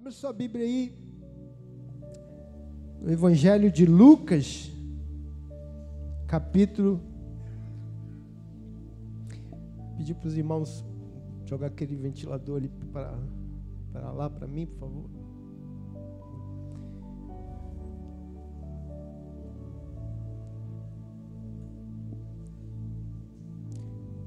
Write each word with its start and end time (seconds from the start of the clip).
Abra 0.00 0.12
sua 0.12 0.32
Bíblia 0.32 0.64
aí. 0.64 0.94
No 3.02 3.12
Evangelho 3.12 3.70
de 3.70 3.84
Lucas, 3.84 4.72
capítulo. 6.26 7.02
Pedir 9.98 10.14
para 10.14 10.28
os 10.28 10.38
irmãos 10.38 10.82
jogar 11.44 11.66
aquele 11.66 11.94
ventilador 11.96 12.56
ali 12.56 12.70
para, 12.90 14.10
lá 14.12 14.30
para 14.30 14.46
mim, 14.46 14.64
por 14.64 14.78
favor. 14.78 15.10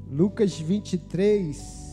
Lucas 0.07 0.59
23. 0.59 1.92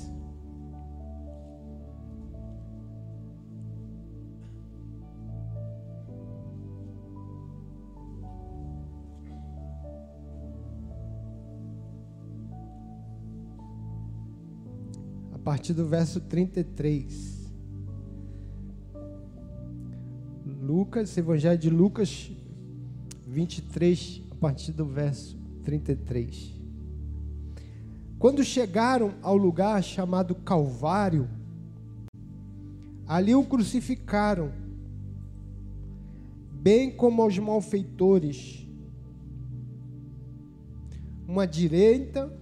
Partir 15.60 15.74
do 15.74 15.84
verso 15.84 16.20
33. 16.22 17.52
Lucas, 20.62 21.18
Evangelho 21.18 21.58
de 21.58 21.68
Lucas 21.68 22.32
23, 23.26 24.22
a 24.30 24.34
partir 24.36 24.72
do 24.72 24.86
verso 24.86 25.36
33. 25.62 26.58
Quando 28.18 28.42
chegaram 28.42 29.12
ao 29.20 29.36
lugar 29.36 29.84
chamado 29.84 30.34
Calvário, 30.34 31.28
ali 33.06 33.34
o 33.34 33.44
crucificaram, 33.44 34.52
bem 36.52 36.90
como 36.90 37.20
aos 37.20 37.38
malfeitores, 37.38 38.66
uma 41.28 41.42
à 41.42 41.46
direita, 41.46 42.32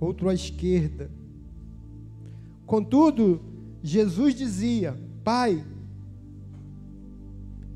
outro 0.00 0.30
à 0.30 0.34
esquerda. 0.34 1.23
Contudo, 2.74 3.40
Jesus 3.84 4.34
dizia: 4.34 4.98
Pai, 5.22 5.64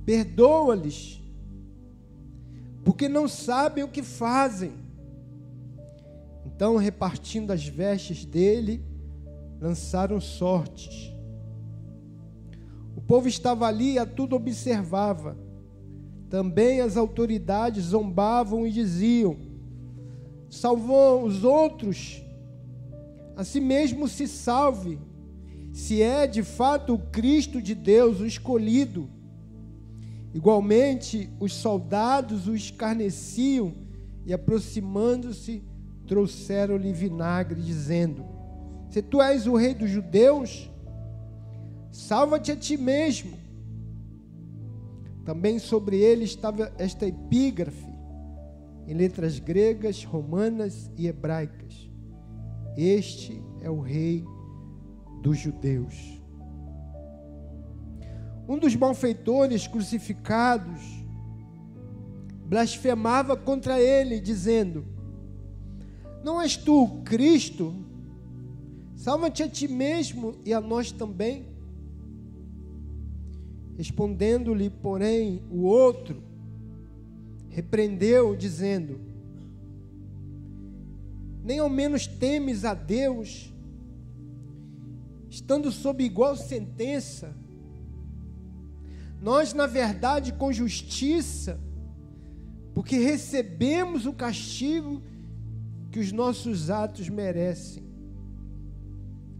perdoa-lhes, 0.04 1.22
porque 2.84 3.08
não 3.08 3.28
sabem 3.28 3.84
o 3.84 3.88
que 3.88 4.02
fazem. 4.02 4.72
Então, 6.44 6.76
repartindo 6.76 7.52
as 7.52 7.64
vestes 7.64 8.24
dele, 8.24 8.82
lançaram 9.60 10.20
sortes. 10.20 11.14
O 12.96 13.00
povo 13.00 13.28
estava 13.28 13.68
ali 13.68 13.92
e 13.92 13.98
a 14.00 14.04
tudo 14.04 14.34
observava. 14.34 15.36
Também 16.28 16.80
as 16.80 16.96
autoridades 16.96 17.84
zombavam 17.84 18.66
e 18.66 18.72
diziam: 18.72 19.36
Salvou 20.50 21.24
os 21.24 21.44
outros, 21.44 22.20
a 23.38 23.44
si 23.44 23.60
mesmo 23.60 24.08
se 24.08 24.26
salve, 24.26 24.98
se 25.72 26.02
é 26.02 26.26
de 26.26 26.42
fato 26.42 26.94
o 26.94 26.98
Cristo 26.98 27.62
de 27.62 27.72
Deus, 27.72 28.18
o 28.18 28.26
escolhido. 28.26 29.08
Igualmente, 30.34 31.30
os 31.38 31.52
soldados 31.52 32.48
o 32.48 32.56
escarneciam 32.56 33.72
e, 34.26 34.32
aproximando-se, 34.32 35.62
trouxeram-lhe 36.04 36.92
vinagre, 36.92 37.62
dizendo: 37.62 38.26
Se 38.90 39.00
tu 39.00 39.22
és 39.22 39.46
o 39.46 39.54
rei 39.54 39.72
dos 39.72 39.88
judeus, 39.88 40.68
salva-te 41.92 42.50
a 42.50 42.56
ti 42.56 42.76
mesmo. 42.76 43.38
Também 45.24 45.60
sobre 45.60 45.98
ele 45.98 46.24
estava 46.24 46.72
esta 46.76 47.06
epígrafe, 47.06 47.86
em 48.88 48.94
letras 48.94 49.38
gregas, 49.38 50.02
romanas 50.02 50.90
e 50.96 51.06
hebraicas: 51.06 51.87
Este 52.80 53.42
é 53.60 53.68
o 53.68 53.80
rei 53.80 54.24
dos 55.20 55.36
judeus. 55.36 56.22
Um 58.48 58.56
dos 58.56 58.76
malfeitores 58.76 59.66
crucificados 59.66 60.80
blasfemava 62.46 63.36
contra 63.36 63.80
ele, 63.80 64.20
dizendo: 64.20 64.84
não 66.22 66.40
és 66.40 66.56
tu 66.56 67.00
Cristo? 67.04 67.74
Salva-te 68.94 69.42
a 69.42 69.48
ti 69.48 69.66
mesmo 69.66 70.36
e 70.44 70.54
a 70.54 70.60
nós 70.60 70.92
também. 70.92 71.46
Respondendo-lhe, 73.76 74.70
porém, 74.70 75.42
o 75.50 75.62
outro 75.62 76.22
repreendeu, 77.48 78.36
dizendo: 78.36 79.00
Nem 81.48 81.60
ao 81.60 81.70
menos 81.70 82.06
temes 82.06 82.62
a 82.66 82.74
Deus, 82.74 83.50
estando 85.30 85.72
sob 85.72 86.04
igual 86.04 86.36
sentença. 86.36 87.34
Nós, 89.18 89.54
na 89.54 89.66
verdade, 89.66 90.34
com 90.34 90.52
justiça, 90.52 91.58
porque 92.74 92.98
recebemos 92.98 94.04
o 94.04 94.12
castigo 94.12 95.02
que 95.90 95.98
os 95.98 96.12
nossos 96.12 96.68
atos 96.68 97.08
merecem, 97.08 97.82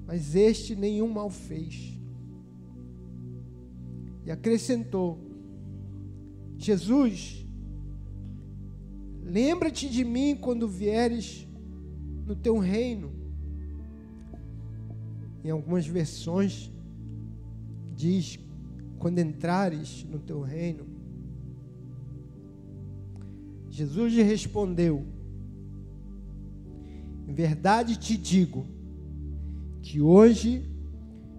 mas 0.07 0.35
este 0.35 0.75
nenhum 0.75 1.13
mal 1.13 1.29
fez. 1.29 2.01
E 4.25 4.31
acrescentou: 4.31 5.19
Jesus, 6.57 7.47
lembra-te 9.23 9.91
de 9.91 10.07
mim 10.07 10.35
quando 10.35 10.67
vieres 10.67 11.47
no 12.29 12.37
teu 12.37 12.59
reino. 12.59 13.11
Em 15.43 15.51
algumas 15.51 15.87
versões 15.87 16.71
diz: 17.97 18.39
quando 18.99 19.19
entrares 19.19 20.05
no 20.05 20.19
teu 20.19 20.43
reino. 20.43 20.87
Jesus 23.71 24.13
lhe 24.13 24.23
respondeu: 24.23 25.05
em 27.29 27.35
verdade 27.35 27.97
te 27.99 28.17
digo 28.17 28.65
que 29.83 30.01
hoje 30.01 30.67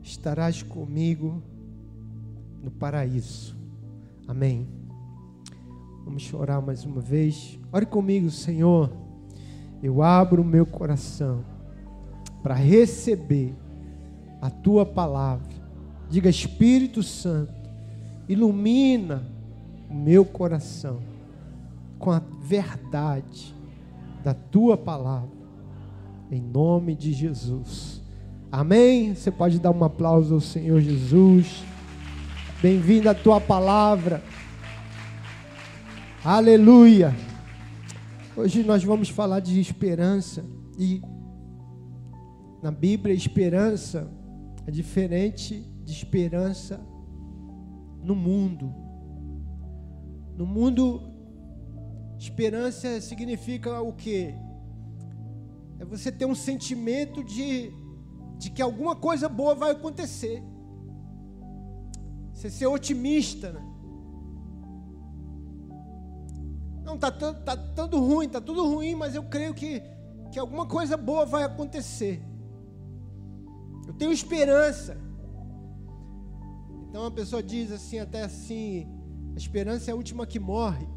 estarás 0.03 0.61
comigo 0.61 1.41
no 2.63 2.69
paraíso. 2.69 3.57
Amém. 4.27 4.67
Vamos 6.05 6.21
chorar 6.21 6.61
mais 6.61 6.85
uma 6.85 7.01
vez. 7.01 7.59
Ore 7.71 7.87
comigo, 7.87 8.29
Senhor. 8.29 9.08
Eu 9.81 10.01
abro 10.01 10.41
o 10.41 10.45
meu 10.45 10.65
coração 10.65 11.43
para 12.43 12.53
receber 12.53 13.53
a 14.41 14.49
tua 14.49 14.85
palavra. 14.85 15.47
Diga, 16.09 16.29
Espírito 16.29 17.03
Santo, 17.03 17.53
ilumina 18.27 19.23
o 19.89 19.93
meu 19.93 20.25
coração 20.25 20.99
com 21.97 22.11
a 22.11 22.21
verdade 22.41 23.55
da 24.23 24.33
tua 24.33 24.77
palavra 24.77 25.39
em 26.31 26.41
nome 26.41 26.95
de 26.95 27.11
Jesus. 27.11 28.01
Amém? 28.51 29.15
Você 29.15 29.31
pode 29.31 29.59
dar 29.59 29.71
um 29.71 29.83
aplauso 29.83 30.35
ao 30.35 30.41
Senhor 30.41 30.79
Jesus. 30.81 31.63
Bem-vindo 32.61 33.09
à 33.09 33.13
tua 33.13 33.39
palavra. 33.41 34.23
Aleluia. 36.23 37.28
Hoje 38.41 38.63
nós 38.63 38.81
vamos 38.85 39.09
falar 39.09 39.41
de 39.41 39.59
esperança 39.59 40.45
e 40.77 41.01
na 42.63 42.71
Bíblia 42.71 43.13
esperança 43.13 44.09
é 44.65 44.71
diferente 44.71 45.59
de 45.83 45.91
esperança 45.91 46.79
no 48.01 48.15
mundo. 48.15 48.73
No 50.37 50.45
mundo 50.45 51.01
esperança 52.17 53.01
significa 53.01 53.81
o 53.81 53.91
quê? 53.91 54.33
É 55.77 55.83
você 55.83 56.09
ter 56.09 56.25
um 56.25 56.33
sentimento 56.33 57.21
de, 57.21 57.73
de 58.37 58.51
que 58.51 58.61
alguma 58.61 58.95
coisa 58.95 59.27
boa 59.27 59.53
vai 59.53 59.71
acontecer. 59.71 60.41
Você 62.33 62.49
ser 62.49 62.67
otimista, 62.67 63.51
né? 63.51 63.68
Não, 66.89 66.97
tá, 66.97 67.11
tá 67.11 67.55
tudo 67.55 67.99
ruim, 67.99 68.27
tá 68.27 68.41
tudo 68.41 68.65
ruim, 68.67 68.95
mas 68.95 69.13
eu 69.13 69.21
creio 69.21 69.53
que, 69.53 69.83
que 70.31 70.39
alguma 70.39 70.65
coisa 70.65 70.97
boa 70.97 71.23
vai 71.23 71.43
acontecer. 71.43 72.19
Eu 73.87 73.93
tenho 73.93 74.11
esperança. 74.11 74.97
Então 76.87 77.05
a 77.05 77.11
pessoa 77.11 77.43
diz 77.43 77.71
assim, 77.71 77.99
até 77.99 78.23
assim, 78.23 78.87
a 79.35 79.37
esperança 79.37 79.91
é 79.91 79.93
a 79.93 79.95
última 79.95 80.25
que 80.25 80.39
morre. 80.39 80.87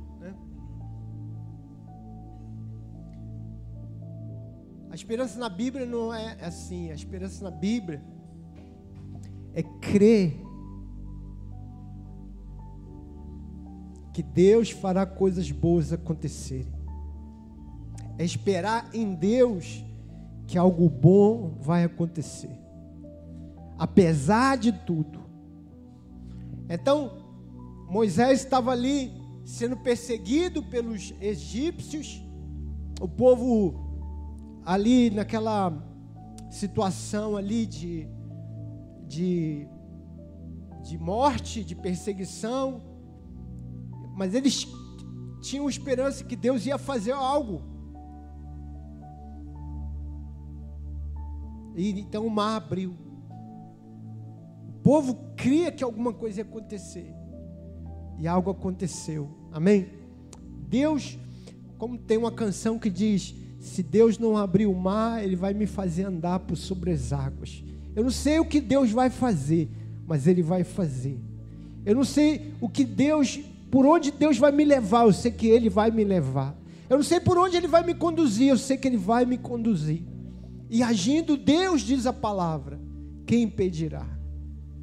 A 4.91 4.95
esperança 4.95 5.39
na 5.39 5.51
Bíblia 5.51 5.85
não 5.85 6.13
é 6.13 6.39
assim. 6.43 6.91
A 6.91 6.95
esperança 6.95 7.45
na 7.45 7.51
Bíblia 7.51 8.03
é 9.53 9.63
crer 9.63 10.41
que 14.13 14.23
Deus 14.23 14.71
fará 14.71 15.07
coisas 15.07 15.51
boas 15.51 15.93
acontecerem. 15.93 16.73
É 18.19 18.25
esperar 18.25 18.91
em 18.93 19.15
Deus 19.15 19.83
que 20.47 20.59
algo 20.59 20.89
bom 20.89 21.57
vai 21.61 21.85
acontecer. 21.85 22.51
Apesar 23.79 24.59
de 24.59 24.73
tudo. 24.73 25.21
Então, 26.69 27.23
Moisés 27.89 28.41
estava 28.41 28.71
ali 28.71 29.11
sendo 29.45 29.77
perseguido 29.77 30.63
pelos 30.63 31.13
egípcios, 31.21 32.23
o 33.01 33.09
povo 33.09 33.75
ali 34.65 35.11
naquela 35.11 35.73
situação 36.51 37.37
ali 37.37 37.67
de, 37.67 38.07
de, 39.09 39.67
de 40.83 40.99
morte, 40.99 41.65
de 41.65 41.75
perseguição, 41.75 42.81
mas 44.23 44.35
eles 44.35 44.69
tinham 45.41 45.69
esperança 45.69 46.23
que 46.23 46.37
Deus 46.37 46.65
ia 46.65 46.79
fazer 46.79 47.11
algo. 47.11 47.61
E 51.75 51.91
então 51.99 52.25
o 52.25 52.31
mar 52.31 52.59
abriu. 52.59 52.95
O 54.69 54.73
povo 54.81 55.19
cria 55.37 55.73
que 55.73 55.83
alguma 55.83 56.13
coisa 56.13 56.39
ia 56.39 56.45
acontecer. 56.45 57.13
E 58.21 58.29
algo 58.29 58.49
aconteceu. 58.49 59.29
Amém? 59.51 59.89
Deus, 60.69 61.19
como 61.77 61.99
tem 61.99 62.17
uma 62.17 62.31
canção 62.31 62.79
que 62.79 62.89
diz: 62.89 63.35
Se 63.59 63.83
Deus 63.83 64.21
não 64.21 64.37
abrir 64.37 64.67
o 64.67 64.75
mar, 64.75 65.25
Ele 65.25 65.35
vai 65.35 65.53
me 65.53 65.67
fazer 65.67 66.05
andar 66.05 66.39
por 66.39 66.57
sobre 66.57 66.93
as 66.93 67.13
águas. 67.13 67.65
Eu 67.93 68.05
não 68.05 68.11
sei 68.13 68.39
o 68.39 68.45
que 68.45 68.61
Deus 68.61 68.93
vai 68.93 69.11
fazer, 69.11 69.69
mas 70.07 70.29
Ele 70.29 70.45
vai 70.45 70.63
fazer. 70.63 71.19
Eu 71.85 71.97
não 71.97 72.05
sei 72.05 72.55
o 72.61 72.69
que 72.69 72.85
Deus, 72.85 73.41
por 73.73 73.87
onde 73.87 74.11
Deus 74.11 74.37
vai 74.37 74.53
me 74.53 74.67
levar, 74.67 75.07
eu 75.07 75.15
sei 75.15 75.31
que 75.33 75.49
Ele 75.49 75.71
vai 75.71 75.91
me 75.91 76.05
levar. 76.05 76.55
Eu 76.91 76.99
não 76.99 77.03
sei 77.03 77.19
por 77.19 77.39
onde 77.39 77.57
Ele 77.57 77.67
vai 77.67 77.83
me 77.83 77.95
conduzir, 77.95 78.49
eu 78.49 78.59
sei 78.59 78.77
que 78.77 78.87
Ele 78.87 78.99
vai 78.99 79.25
me 79.25 79.39
conduzir. 79.39 80.03
E 80.69 80.83
agindo, 80.83 81.39
Deus 81.39 81.81
diz 81.81 82.05
a 82.05 82.13
palavra: 82.13 82.79
quem 83.25 83.45
impedirá? 83.45 84.07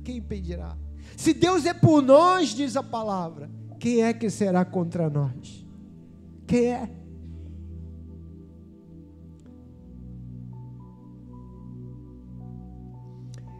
Quem 0.04 0.18
impedirá? 0.18 0.76
Se 1.16 1.36
Deus 1.36 1.68
é 1.68 1.74
por 1.74 2.02
nós, 2.02 2.50
diz 2.50 2.76
a 2.76 2.82
palavra, 2.82 3.48
quem 3.80 4.02
é 4.02 4.12
que 4.12 4.28
será 4.28 4.66
contra 4.66 5.08
nós? 5.08 5.64
Quem 6.48 6.74
é? 6.74 6.90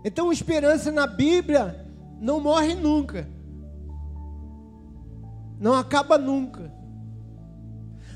Então, 0.04 0.32
esperança 0.32 0.92
na 0.92 1.06
Bíblia 1.06 1.88
não 2.20 2.40
morre 2.40 2.74
nunca, 2.74 3.30
não 5.60 5.74
acaba 5.74 6.18
nunca. 6.18 6.72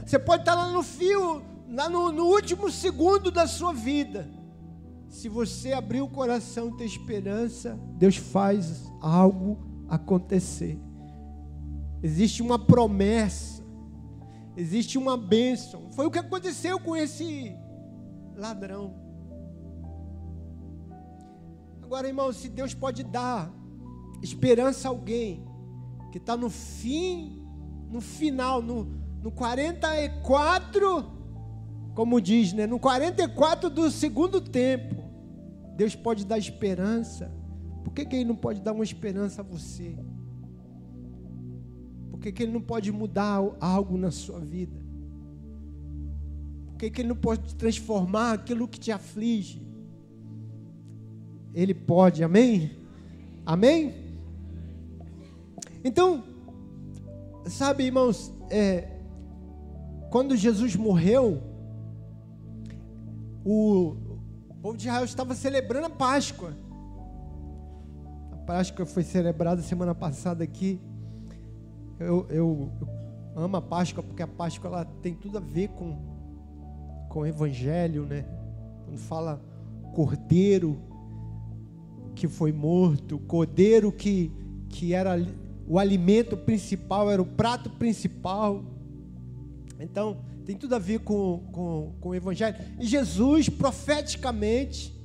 Você 0.06 0.18
pode 0.18 0.44
estar 0.44 0.56
lá 0.56 0.72
no 0.72 0.81
fio, 0.81 1.44
lá 1.69 1.90
no, 1.90 2.12
no 2.12 2.25
último 2.25 2.72
segundo 2.72 3.30
da 3.30 3.45
sua 3.48 3.74
vida. 3.74 4.30
Se 5.10 5.30
você 5.30 5.74
abrir 5.74 6.01
o 6.01 6.07
coração 6.07 6.69
e 6.69 6.78
ter 6.78 6.86
esperança, 6.86 7.80
Deus 7.98 8.16
faz 8.16 8.92
algo 9.01 9.60
acontecer. 9.88 10.80
Existe 12.01 12.42
uma 12.42 12.57
promessa, 12.57 13.63
existe 14.57 14.98
uma 14.98 15.16
bênção. 15.16 15.92
Foi 15.92 16.06
o 16.06 16.12
que 16.12 16.19
aconteceu 16.19 16.80
com 16.80 16.96
esse 16.96 17.56
ladrão. 18.36 18.96
Agora, 21.81 22.07
irmão, 22.07 22.34
se 22.34 22.50
Deus 22.50 22.74
pode 22.74 23.04
dar 23.04 23.54
esperança 24.22 24.88
a 24.88 24.92
alguém 24.92 25.46
que 26.13 26.19
está 26.19 26.38
no 26.38 26.50
fim, 26.50 27.44
no 27.89 28.00
final, 28.00 28.62
no, 28.62 28.86
no 29.21 29.31
44, 29.31 31.12
como 31.94 32.21
diz, 32.21 32.54
né? 32.54 32.65
No 32.65 32.80
44 32.80 33.69
do 33.69 33.92
segundo 33.92 34.39
tempo, 34.39 34.95
Deus 35.75 35.95
pode 35.95 36.25
dar 36.25 36.38
esperança. 36.38 37.30
Por 37.83 37.92
que, 37.92 38.06
que 38.06 38.15
Ele 38.15 38.25
não 38.25 38.36
pode 38.36 38.62
dar 38.62 38.71
uma 38.71 38.86
esperança 38.86 39.42
a 39.42 39.44
você? 39.44 39.98
que, 42.24 42.31
que 42.31 42.44
Ele 42.44 42.54
não 42.54 42.62
pode 42.62 42.92
mudar 42.92 43.42
algo 43.60 43.98
na 43.98 44.10
sua 44.10 44.39
vida? 44.39 44.81
Por 46.68 46.77
que, 46.77 46.89
que 46.89 47.01
Ele 47.01 47.10
não 47.10 47.15
pode 47.15 47.54
transformar 47.56 48.33
aquilo 48.33 48.68
que 48.68 48.80
te 48.80 48.92
aflige? 48.92 49.62
Ele 51.54 51.74
pode, 51.74 52.24
amém? 52.24 52.71
Amém? 53.45 53.94
Então, 55.83 56.24
sabe, 57.45 57.83
irmãos, 57.83 58.33
é, 58.50 58.88
quando 60.09 60.35
Jesus 60.38 60.75
morreu, 60.75 61.41
o, 63.44 63.95
o 64.50 64.53
povo 64.62 64.77
de 64.77 64.88
Israel 64.88 65.03
estava 65.03 65.35
celebrando 65.35 65.88
a 65.88 65.89
Páscoa. 65.89 66.53
A 68.31 68.38
Páscoa 68.38 68.85
foi 68.85 69.03
celebrada 69.03 69.62
semana 69.62 69.94
passada 69.94 70.44
aqui. 70.44 70.80
Eu, 72.00 72.27
eu, 72.29 72.69
eu, 72.79 72.88
amo 73.36 73.57
a 73.57 73.62
Páscoa 73.62 74.01
porque 74.01 74.24
a 74.24 74.27
Páscoa 74.27 74.69
ela 74.69 74.86
tem 75.01 75.13
tudo 75.13 75.38
a 75.38 75.41
ver 75.41 75.68
com, 75.69 75.97
com 77.09 77.19
o 77.19 77.25
Evangelho, 77.25 78.06
né? 78.06 78.25
Quando 78.86 79.00
fala 79.00 79.41
cordeiro 79.94 80.79
que 82.15 82.27
foi 82.27 82.53
morto, 82.53 83.19
cordeiro 83.19 83.91
que, 83.91 84.31
que 84.69 84.94
era 84.94 85.18
o 85.74 85.80
alimento 85.80 86.38
principal, 86.38 87.10
era 87.10 87.20
o 87.20 87.25
prato 87.25 87.68
principal. 87.68 88.64
Então, 89.80 90.20
tem 90.46 90.56
tudo 90.56 90.75
a 90.75 90.78
ver 90.78 91.00
com, 91.00 91.50
com, 91.52 91.96
com 92.00 92.10
o 92.10 92.14
Evangelho. 92.14 92.56
E 92.80 92.86
Jesus, 92.86 93.50
profeticamente, 93.50 94.96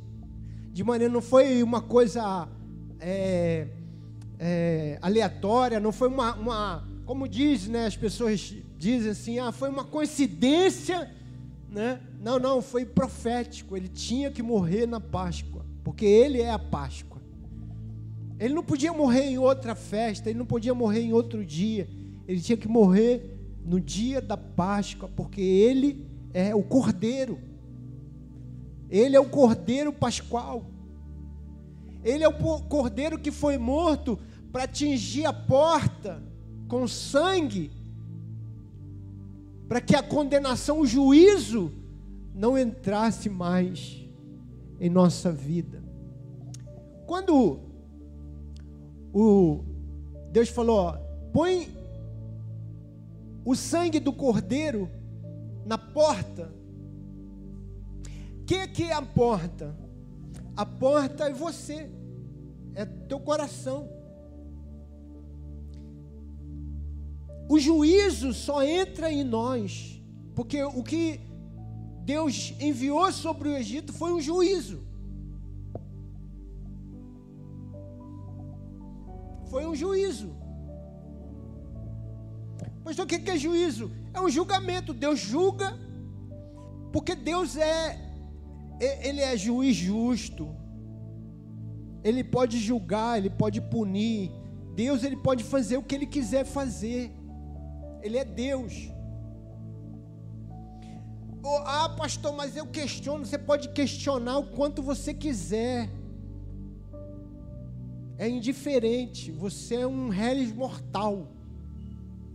de 0.70 0.84
maneira, 0.84 1.10
não 1.10 1.22
foi 1.22 1.62
uma 1.62 1.80
coisa 1.80 2.46
é, 3.00 3.68
é, 4.38 4.98
aleatória, 5.00 5.80
não 5.80 5.90
foi 5.90 6.08
uma, 6.08 6.34
uma, 6.34 6.88
como 7.06 7.26
diz, 7.26 7.66
né, 7.66 7.86
as 7.86 7.96
pessoas 7.96 8.54
dizem 8.76 9.12
assim, 9.12 9.38
ah, 9.38 9.50
foi 9.50 9.70
uma 9.70 9.84
coincidência, 9.84 11.10
né? 11.70 11.98
Não, 12.20 12.38
não, 12.38 12.60
foi 12.60 12.84
profético. 12.84 13.74
Ele 13.74 13.88
tinha 13.88 14.30
que 14.30 14.42
morrer 14.42 14.86
na 14.86 15.00
Páscoa, 15.00 15.64
porque 15.82 16.04
ele 16.04 16.42
é 16.42 16.50
a 16.50 16.58
Páscoa. 16.58 17.07
Ele 18.38 18.54
não 18.54 18.62
podia 18.62 18.92
morrer 18.92 19.24
em 19.24 19.38
outra 19.38 19.74
festa, 19.74 20.30
ele 20.30 20.38
não 20.38 20.46
podia 20.46 20.74
morrer 20.74 21.00
em 21.00 21.12
outro 21.12 21.44
dia. 21.44 21.88
Ele 22.26 22.40
tinha 22.40 22.56
que 22.56 22.68
morrer 22.68 23.36
no 23.64 23.80
dia 23.80 24.20
da 24.20 24.36
Páscoa, 24.36 25.08
porque 25.14 25.40
ele 25.40 26.06
é 26.32 26.54
o 26.54 26.62
Cordeiro. 26.62 27.38
Ele 28.88 29.16
é 29.16 29.20
o 29.20 29.28
Cordeiro 29.28 29.92
Pascual. 29.92 30.64
Ele 32.04 32.22
é 32.22 32.28
o 32.28 32.32
Cordeiro 32.32 33.18
que 33.18 33.32
foi 33.32 33.58
morto 33.58 34.18
para 34.52 34.64
atingir 34.64 35.26
a 35.26 35.32
porta 35.32 36.22
com 36.68 36.86
sangue, 36.86 37.70
para 39.68 39.80
que 39.80 39.96
a 39.96 40.02
condenação, 40.02 40.80
o 40.80 40.86
juízo, 40.86 41.72
não 42.34 42.56
entrasse 42.56 43.28
mais 43.28 44.06
em 44.80 44.88
nossa 44.88 45.32
vida. 45.32 45.82
Quando 47.06 47.67
o 49.12 49.64
Deus 50.30 50.48
falou, 50.48 50.94
põe 51.32 51.68
o 53.44 53.54
sangue 53.54 53.98
do 53.98 54.12
cordeiro 54.12 54.90
na 55.64 55.78
porta. 55.78 56.52
O 58.40 58.44
que, 58.44 58.66
que 58.68 58.84
é 58.84 58.92
a 58.92 59.02
porta? 59.02 59.76
A 60.56 60.66
porta 60.66 61.24
é 61.24 61.32
você, 61.32 61.90
é 62.74 62.84
teu 62.84 63.20
coração. 63.20 63.88
O 67.48 67.58
juízo 67.58 68.34
só 68.34 68.62
entra 68.62 69.10
em 69.10 69.24
nós, 69.24 70.02
porque 70.34 70.62
o 70.62 70.82
que 70.82 71.20
Deus 72.04 72.54
enviou 72.60 73.10
sobre 73.12 73.48
o 73.48 73.56
Egito 73.56 73.92
foi 73.92 74.12
um 74.12 74.20
juízo. 74.20 74.87
Foi 79.50 79.66
um 79.66 79.74
juízo. 79.74 80.36
Mas 82.84 82.98
o 82.98 83.06
que 83.06 83.30
é 83.30 83.36
juízo? 83.36 83.90
É 84.14 84.20
um 84.20 84.30
julgamento. 84.30 84.94
Deus 84.94 85.18
julga, 85.18 85.78
porque 86.92 87.14
Deus 87.14 87.56
é, 87.56 87.98
Ele 88.80 89.20
é 89.20 89.36
juiz 89.36 89.76
justo. 89.76 90.54
Ele 92.02 92.22
pode 92.24 92.58
julgar, 92.58 93.18
Ele 93.18 93.30
pode 93.30 93.60
punir. 93.60 94.30
Deus, 94.74 95.02
Ele 95.02 95.16
pode 95.16 95.44
fazer 95.44 95.76
o 95.76 95.82
que 95.82 95.94
Ele 95.94 96.06
quiser 96.06 96.44
fazer. 96.44 97.12
Ele 98.02 98.16
é 98.16 98.24
Deus. 98.24 98.90
Oh, 101.42 101.62
ah, 101.64 101.88
pastor, 101.96 102.32
mas 102.34 102.56
eu 102.56 102.66
questiono. 102.66 103.24
Você 103.24 103.38
pode 103.38 103.68
questionar 103.70 104.38
o 104.38 104.46
quanto 104.50 104.82
você 104.82 105.12
quiser. 105.12 105.90
É 108.18 108.28
indiferente. 108.28 109.30
Você 109.30 109.76
é 109.76 109.86
um 109.86 110.08
réis 110.08 110.52
mortal. 110.52 111.32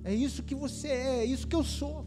É 0.03 0.13
isso 0.13 0.41
que 0.41 0.55
você 0.55 0.87
é, 0.87 1.19
é 1.19 1.25
isso 1.25 1.47
que 1.47 1.55
eu 1.55 1.63
sou. 1.63 2.05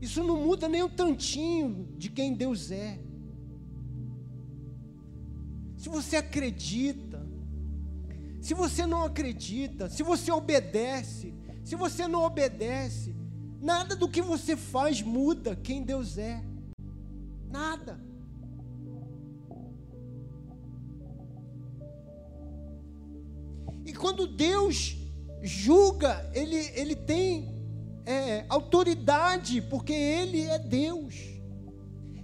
Isso 0.00 0.24
não 0.24 0.44
muda 0.44 0.66
nem 0.66 0.82
um 0.82 0.88
tantinho 0.88 1.86
de 1.98 2.08
quem 2.08 2.34
Deus 2.34 2.70
é. 2.70 2.98
Se 5.76 5.88
você 5.88 6.16
acredita, 6.16 7.26
se 8.40 8.54
você 8.54 8.86
não 8.86 9.04
acredita, 9.04 9.90
se 9.90 10.02
você 10.02 10.32
obedece, 10.32 11.34
se 11.62 11.76
você 11.76 12.08
não 12.08 12.24
obedece, 12.24 13.14
nada 13.60 13.94
do 13.94 14.08
que 14.08 14.22
você 14.22 14.56
faz 14.56 15.02
muda 15.02 15.54
quem 15.56 15.82
Deus 15.82 16.18
é. 16.18 16.42
Nada. 17.48 18.00
E 23.84 23.92
quando 23.92 24.26
Deus 24.26 24.96
julga, 25.42 26.30
ele, 26.34 26.56
ele 26.74 26.94
tem 26.94 27.60
é, 28.10 28.44
autoridade, 28.48 29.62
porque 29.62 29.92
Ele 29.92 30.42
é 30.42 30.58
Deus. 30.58 31.14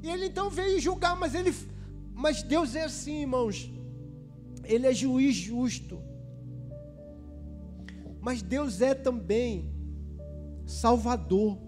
E 0.03 0.11
Ele 0.11 0.27
então 0.27 0.51
veio 0.51 0.81
julgar, 0.81 1.17
mas 1.17 1.35
Ele, 1.35 1.55
mas 2.13 2.43
Deus 2.43 2.75
é 2.75 2.85
assim, 2.85 3.21
irmãos. 3.21 3.71
Ele 4.65 4.87
é 4.87 4.93
juiz 4.93 5.37
justo. 5.37 6.03
Mas 8.21 8.43
Deus 8.43 8.81
é 8.81 8.95
também 8.95 9.73
Salvador. 10.67 11.59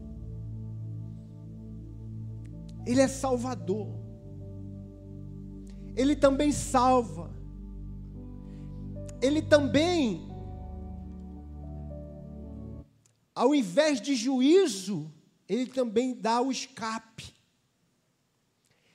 Ele 2.87 3.01
é 3.01 3.09
Salvador. 3.09 3.89
Ele 5.97 6.15
também 6.15 6.53
salva. 6.53 7.31
Ele 9.21 9.43
também 9.43 10.29
ao 13.39 13.55
invés 13.55 14.01
de 14.01 14.17
juízo, 14.17 15.13
ele 15.49 15.67
também 15.67 16.13
dá 16.13 16.43
o 16.43 16.51
escape. 16.51 17.33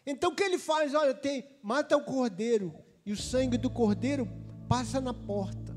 Então 0.05 0.31
o 0.31 0.36
que 0.36 0.43
ele 0.43 0.57
faz? 0.57 0.93
Olha, 0.93 1.13
tem, 1.13 1.48
mata 1.63 1.95
o 1.95 2.03
cordeiro, 2.03 2.75
e 3.05 3.13
o 3.13 3.15
sangue 3.15 3.57
do 3.57 3.69
cordeiro 3.69 4.27
passa 4.67 5.00
na 5.00 5.13
porta. 5.13 5.74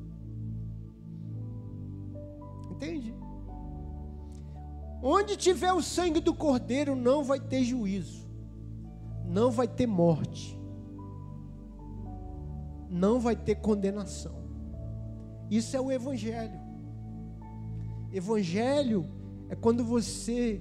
Entende? 2.72 3.14
Onde 5.02 5.36
tiver 5.36 5.72
o 5.72 5.82
sangue 5.82 6.20
do 6.20 6.34
cordeiro, 6.34 6.96
não 6.96 7.22
vai 7.22 7.38
ter 7.38 7.62
juízo, 7.62 8.26
não 9.24 9.50
vai 9.50 9.68
ter 9.68 9.86
morte, 9.86 10.58
não 12.88 13.20
vai 13.20 13.36
ter 13.36 13.56
condenação. 13.56 14.34
Isso 15.50 15.76
é 15.76 15.80
o 15.80 15.92
Evangelho. 15.92 16.58
Evangelho 18.12 19.04
é 19.48 19.54
quando 19.54 19.84
você 19.84 20.60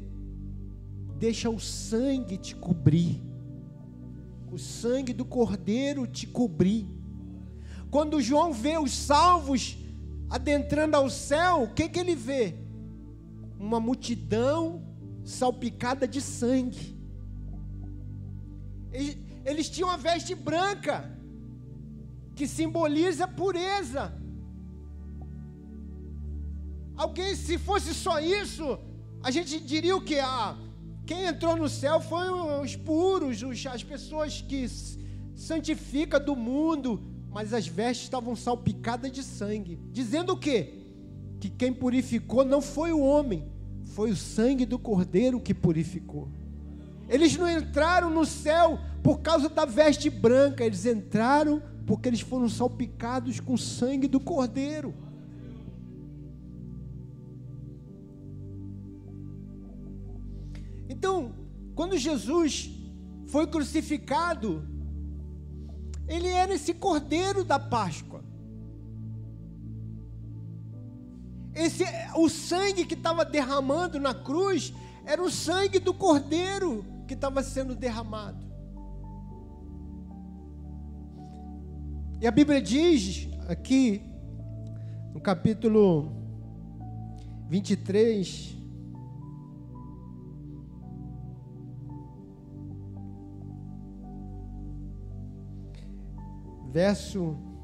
deixa 1.17 1.49
o 1.49 1.59
sangue 1.59 2.37
te 2.37 2.55
cobrir, 2.55 3.23
o 4.51 4.57
sangue 4.57 5.11
do 5.11 5.25
Cordeiro 5.25 6.07
te 6.07 6.25
cobrir. 6.25 6.87
Quando 7.91 8.21
João 8.21 8.53
vê 8.53 8.77
os 8.77 8.93
salvos 8.93 9.77
adentrando 10.29 10.95
ao 10.95 11.09
céu, 11.09 11.63
o 11.63 11.73
que, 11.73 11.89
que 11.89 11.99
ele 11.99 12.15
vê? 12.15 12.64
Uma 13.59 13.79
multidão 13.79 14.83
salpicada 15.23 16.07
de 16.07 16.21
sangue. 16.21 16.95
Eles, 19.43 19.69
tinham 19.69 19.89
a 19.89 19.97
veste 19.97 20.33
branca, 20.33 21.11
que 22.35 22.47
simboliza 22.47 23.27
pureza. 23.27 24.13
Alguém, 26.95 27.35
se 27.35 27.57
fosse 27.57 27.93
só 27.93 28.19
isso, 28.19 28.79
a 29.21 29.29
gente 29.31 29.59
diria 29.59 29.95
o 29.95 30.01
que? 30.01 30.19
Ah, 30.19 30.57
quem 31.05 31.25
entrou 31.25 31.55
no 31.55 31.67
céu 31.67 31.99
foi 31.99 32.29
os 32.29 32.75
puros, 32.75 33.43
os, 33.43 33.65
as 33.65 33.83
pessoas 33.83 34.41
que 34.41 34.65
santificam 35.35 36.23
do 36.23 36.35
mundo, 36.35 37.03
mas 37.29 37.53
as 37.53 37.67
vestes 37.67 38.05
estavam 38.05 38.35
salpicadas 38.35 39.11
de 39.11 39.21
sangue, 39.21 39.77
dizendo 39.91 40.33
o 40.33 40.37
quê? 40.37 40.84
Que 41.39 41.49
quem 41.49 41.73
purificou 41.73 42.43
não 42.43 42.61
foi 42.61 42.91
o 42.91 42.99
homem, 42.99 43.45
foi 43.83 44.11
o 44.11 44.15
sangue 44.15 44.65
do 44.65 44.79
cordeiro 44.79 45.39
que 45.39 45.53
purificou. 45.53 46.27
Eles 47.07 47.37
não 47.37 47.49
entraram 47.49 48.09
no 48.09 48.25
céu 48.25 48.79
por 49.03 49.19
causa 49.19 49.47
da 49.47 49.65
veste 49.65 50.09
branca, 50.09 50.63
eles 50.63 50.85
entraram 50.85 51.61
porque 51.85 52.09
eles 52.09 52.21
foram 52.21 52.49
salpicados 52.49 53.39
com 53.39 53.53
o 53.53 53.57
sangue 53.57 54.07
do 54.07 54.19
cordeiro. 54.19 54.93
Então, 60.89 61.35
quando 61.75 61.97
Jesus 61.97 62.71
foi 63.27 63.45
crucificado, 63.45 64.67
ele 66.07 66.27
era 66.27 66.55
esse 66.55 66.73
cordeiro 66.73 67.43
da 67.43 67.59
Páscoa. 67.59 68.24
Esse, 71.55 71.85
o 72.15 72.27
sangue 72.27 72.85
que 72.85 72.95
estava 72.95 73.23
derramando 73.23 73.97
na 73.97 74.13
cruz 74.13 74.73
era 75.05 75.23
o 75.23 75.31
sangue 75.31 75.79
do 75.79 75.93
cordeiro 75.93 76.85
que 77.07 77.13
estava 77.13 77.41
sendo 77.41 77.73
derramado. 77.73 78.45
E 82.19 82.27
a 82.27 82.31
Bíblia 82.31 82.61
diz 82.61 83.29
aqui, 83.47 84.01
no 85.13 85.21
capítulo 85.21 86.11
23, 87.47 88.57
verso 96.73 97.54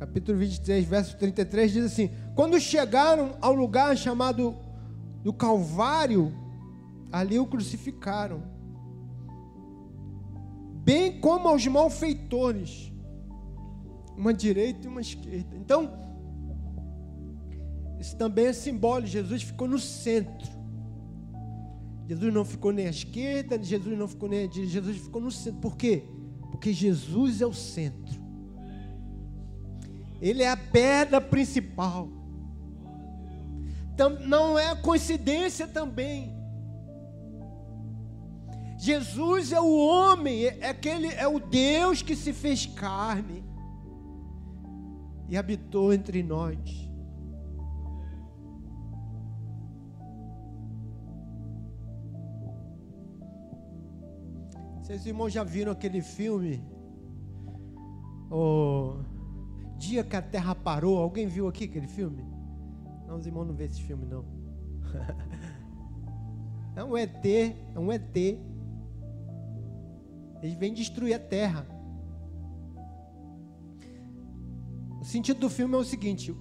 capítulo 0.00 0.38
23, 0.38 0.86
verso 0.86 1.18
33 1.18 1.72
diz 1.72 1.84
assim: 1.84 2.10
Quando 2.34 2.58
chegaram 2.58 3.36
ao 3.38 3.52
lugar 3.52 3.94
chamado 3.98 4.56
do 5.22 5.30
Calvário, 5.30 6.32
ali 7.12 7.38
o 7.38 7.46
crucificaram, 7.46 8.42
bem 10.82 11.20
como 11.20 11.48
aos 11.48 11.66
malfeitores, 11.66 12.90
uma 14.16 14.32
direita 14.32 14.86
e 14.86 14.88
uma 14.88 15.02
esquerda. 15.02 15.54
Então, 15.54 15.92
isso 17.98 18.16
também 18.16 18.46
é 18.46 18.52
simbólico. 18.54 19.08
Jesus 19.08 19.42
ficou 19.42 19.68
no 19.68 19.78
centro. 19.78 20.48
Jesus 22.08 22.32
não 22.32 22.44
ficou 22.44 22.72
nem 22.72 22.86
à 22.86 22.90
esquerda, 22.90 23.62
Jesus 23.62 23.98
não 23.98 24.08
ficou 24.08 24.30
nem 24.30 24.44
à 24.44 24.46
direita, 24.46 24.72
Jesus 24.72 24.96
ficou 24.96 25.20
no 25.20 25.30
centro. 25.30 25.60
Por 25.60 25.76
quê? 25.76 26.04
Porque 26.50 26.72
Jesus 26.72 27.42
é 27.42 27.46
o 27.46 27.52
centro. 27.52 28.29
Ele 30.20 30.42
é 30.42 30.50
a 30.50 30.56
pedra 30.56 31.20
principal. 31.20 32.08
Não 34.26 34.58
é 34.58 34.74
coincidência 34.76 35.66
também. 35.66 36.38
Jesus 38.78 39.52
é 39.52 39.60
o 39.60 39.76
homem, 39.76 40.46
é 40.46 40.70
aquele 40.70 41.08
é 41.08 41.28
o 41.28 41.38
Deus 41.38 42.00
que 42.00 42.16
se 42.16 42.32
fez 42.32 42.64
carne 42.64 43.44
e 45.28 45.36
habitou 45.36 45.92
entre 45.92 46.22
nós. 46.22 46.58
Vocês 54.80 55.04
irmãos 55.04 55.30
já 55.30 55.44
viram 55.44 55.72
aquele 55.72 56.00
filme? 56.00 56.64
O 58.30 59.09
Dia 59.80 60.04
que 60.04 60.14
a 60.14 60.20
Terra 60.20 60.54
Parou. 60.54 60.98
Alguém 60.98 61.26
viu 61.26 61.48
aqui 61.48 61.64
aquele 61.64 61.88
filme? 61.88 62.22
Não, 63.06 63.16
os 63.16 63.26
irmãos 63.26 63.46
não 63.46 63.54
vê 63.54 63.64
esse 63.64 63.80
filme 63.80 64.04
não. 64.04 64.26
É 66.76 66.84
um 66.84 66.96
ET, 66.96 67.26
é 67.26 67.78
um 67.78 67.90
ET. 67.90 68.16
Eles 68.16 68.38
vêm 70.56 70.72
destruir 70.72 71.14
a 71.14 71.18
Terra. 71.18 71.66
O 75.00 75.04
sentido 75.04 75.40
do 75.40 75.50
filme 75.50 75.74
é 75.74 75.78
o 75.78 75.84
seguinte: 75.84 76.32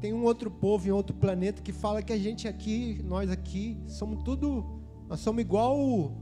tem 0.00 0.12
um 0.12 0.24
outro 0.24 0.50
povo 0.50 0.88
em 0.88 0.90
outro 0.90 1.14
planeta 1.16 1.62
que 1.62 1.72
fala 1.72 2.02
que 2.02 2.12
a 2.12 2.18
gente 2.18 2.48
aqui, 2.48 3.00
nós 3.04 3.30
aqui, 3.30 3.80
somos 3.86 4.24
tudo, 4.24 4.82
nós 5.08 5.20
somos 5.20 5.40
igual 5.40 6.12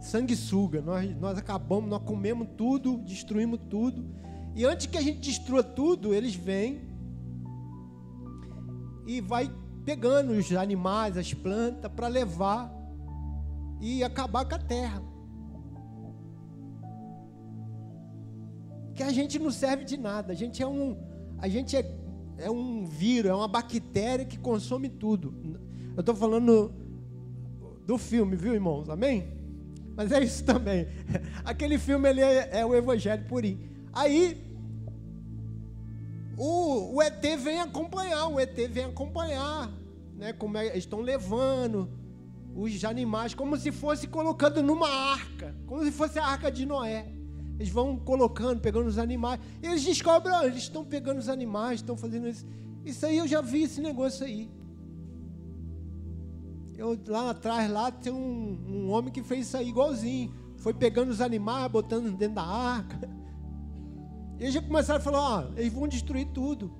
sanguessuga. 0.00 0.82
Nós, 0.82 1.16
nós 1.16 1.38
acabamos, 1.38 1.88
nós 1.88 2.02
comemos 2.02 2.48
tudo, 2.56 2.98
destruímos 2.98 3.60
tudo. 3.70 4.04
E 4.54 4.64
antes 4.64 4.86
que 4.86 4.98
a 4.98 5.02
gente 5.02 5.20
destrua 5.20 5.62
tudo, 5.62 6.12
eles 6.12 6.34
vêm 6.34 6.82
e 9.06 9.20
vai 9.20 9.50
pegando 9.84 10.32
os 10.32 10.52
animais, 10.52 11.16
as 11.16 11.32
plantas, 11.32 11.90
para 11.92 12.08
levar 12.08 12.72
e 13.80 14.04
acabar 14.04 14.44
com 14.44 14.54
a 14.54 14.58
terra. 14.58 15.02
Que 18.94 19.02
a 19.02 19.12
gente 19.12 19.38
não 19.38 19.50
serve 19.50 19.84
de 19.84 19.96
nada, 19.96 20.32
a 20.32 20.36
gente 20.36 20.62
é 20.62 20.66
um, 20.66 20.96
a 21.38 21.48
gente 21.48 21.76
é, 21.76 21.98
é 22.38 22.50
um 22.50 22.84
vírus, 22.84 23.30
é 23.30 23.34
uma 23.34 23.48
bactéria 23.48 24.24
que 24.24 24.38
consome 24.38 24.88
tudo. 24.88 25.34
Eu 25.96 26.00
estou 26.00 26.14
falando 26.14 26.72
do 27.86 27.96
filme, 27.96 28.36
viu, 28.36 28.54
irmãos? 28.54 28.88
Amém? 28.88 29.32
Mas 29.96 30.12
é 30.12 30.22
isso 30.22 30.44
também. 30.44 30.86
Aquele 31.44 31.78
filme 31.78 32.08
ele 32.08 32.20
é, 32.20 32.60
é 32.60 32.66
o 32.66 32.74
Evangelho 32.74 33.24
purinho. 33.26 33.69
Aí 33.92 34.50
o, 36.36 36.96
o, 36.96 37.02
ET 37.02 37.22
vem 37.38 37.60
acompanhar, 37.60 38.26
o 38.28 38.40
ET 38.40 38.56
vem 38.70 38.84
acompanhar, 38.84 39.70
né? 40.16 40.32
Como 40.32 40.56
é, 40.56 40.76
estão 40.76 41.00
levando 41.00 41.88
os 42.54 42.84
animais, 42.84 43.34
como 43.34 43.56
se 43.56 43.70
fosse 43.70 44.06
colocando 44.06 44.62
numa 44.62 44.88
arca, 44.88 45.54
como 45.66 45.84
se 45.84 45.92
fosse 45.92 46.18
a 46.18 46.26
arca 46.26 46.50
de 46.50 46.64
Noé. 46.64 47.12
Eles 47.58 47.70
vão 47.70 47.98
colocando, 47.98 48.58
pegando 48.58 48.86
os 48.86 48.96
animais. 48.96 49.38
Eles 49.62 49.84
descobrem, 49.84 50.34
ah, 50.34 50.46
eles 50.46 50.62
estão 50.62 50.82
pegando 50.82 51.18
os 51.18 51.28
animais, 51.28 51.80
estão 51.80 51.94
fazendo 51.94 52.26
isso. 52.26 52.46
Isso 52.86 53.04
aí 53.04 53.18
eu 53.18 53.28
já 53.28 53.42
vi 53.42 53.64
esse 53.64 53.82
negócio 53.82 54.24
aí. 54.24 54.50
Eu, 56.74 56.98
lá 57.06 57.30
atrás, 57.30 57.70
lá 57.70 57.90
tem 57.90 58.10
um, 58.10 58.58
um 58.66 58.90
homem 58.90 59.12
que 59.12 59.22
fez 59.22 59.46
isso 59.46 59.58
aí 59.58 59.68
igualzinho. 59.68 60.32
Foi 60.56 60.72
pegando 60.72 61.10
os 61.10 61.20
animais, 61.20 61.70
botando 61.70 62.10
dentro 62.16 62.36
da 62.36 62.42
arca. 62.42 63.19
E 64.40 64.44
eles 64.44 64.54
já 64.54 64.62
começaram 64.62 64.98
a 64.98 65.02
falar, 65.02 65.20
ó, 65.20 65.44
eles 65.54 65.70
vão 65.70 65.86
destruir 65.86 66.26
tudo. 66.32 66.72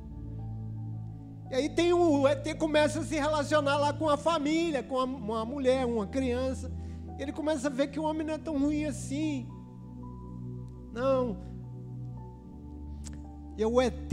E 1.51 1.55
aí 1.55 1.69
tem 1.69 1.93
o 1.93 2.27
ET 2.27 2.57
começa 2.57 3.01
a 3.01 3.05
se 3.05 3.17
relacionar 3.17 3.77
lá 3.77 3.93
com 3.93 4.09
a 4.09 4.17
família, 4.17 4.83
com 4.83 4.97
uma 4.97 5.45
mulher, 5.45 5.85
uma 5.85 6.07
criança. 6.07 6.73
Ele 7.19 7.33
começa 7.33 7.67
a 7.67 7.71
ver 7.71 7.89
que 7.89 8.01
o 8.01 8.05
homem 8.05 8.27
não 8.27 8.33
é 8.35 8.39
tão 8.39 8.59
ruim 8.59 8.87
assim. 8.87 9.47
Não. 10.91 11.37
E 13.59 13.65
o 13.65 13.79
ET, 13.79 14.09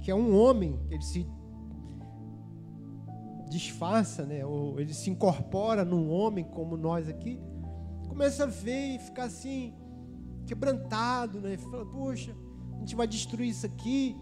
que 0.00 0.10
é 0.10 0.14
um 0.14 0.34
homem, 0.34 0.80
ele 0.90 1.02
se 1.02 1.26
disfarça, 3.50 4.24
né? 4.24 4.46
Ou 4.46 4.80
ele 4.80 4.94
se 4.94 5.10
incorpora 5.10 5.84
num 5.84 6.10
homem 6.10 6.42
como 6.42 6.74
nós 6.74 7.06
aqui, 7.06 7.38
começa 8.08 8.44
a 8.44 8.46
ver 8.46 8.94
e 8.94 8.98
ficar 8.98 9.24
assim, 9.24 9.74
quebrantado, 10.48 11.40
né? 11.40 11.56
Fala, 11.58 11.84
poxa, 11.84 12.34
a 12.76 12.78
gente 12.80 12.96
vai 12.96 13.06
destruir 13.06 13.50
isso 13.50 13.66
aqui, 13.66 14.16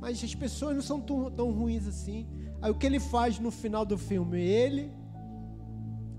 mas 0.00 0.22
as 0.22 0.34
pessoas 0.34 0.74
não 0.74 0.82
são 0.82 1.00
tão, 1.00 1.30
tão 1.30 1.50
ruins 1.50 1.86
assim. 1.86 2.28
Aí 2.60 2.70
o 2.70 2.74
que 2.74 2.86
ele 2.86 3.00
faz 3.00 3.38
no 3.38 3.50
final 3.50 3.86
do 3.86 3.96
filme? 3.96 4.38
Ele 4.38 4.92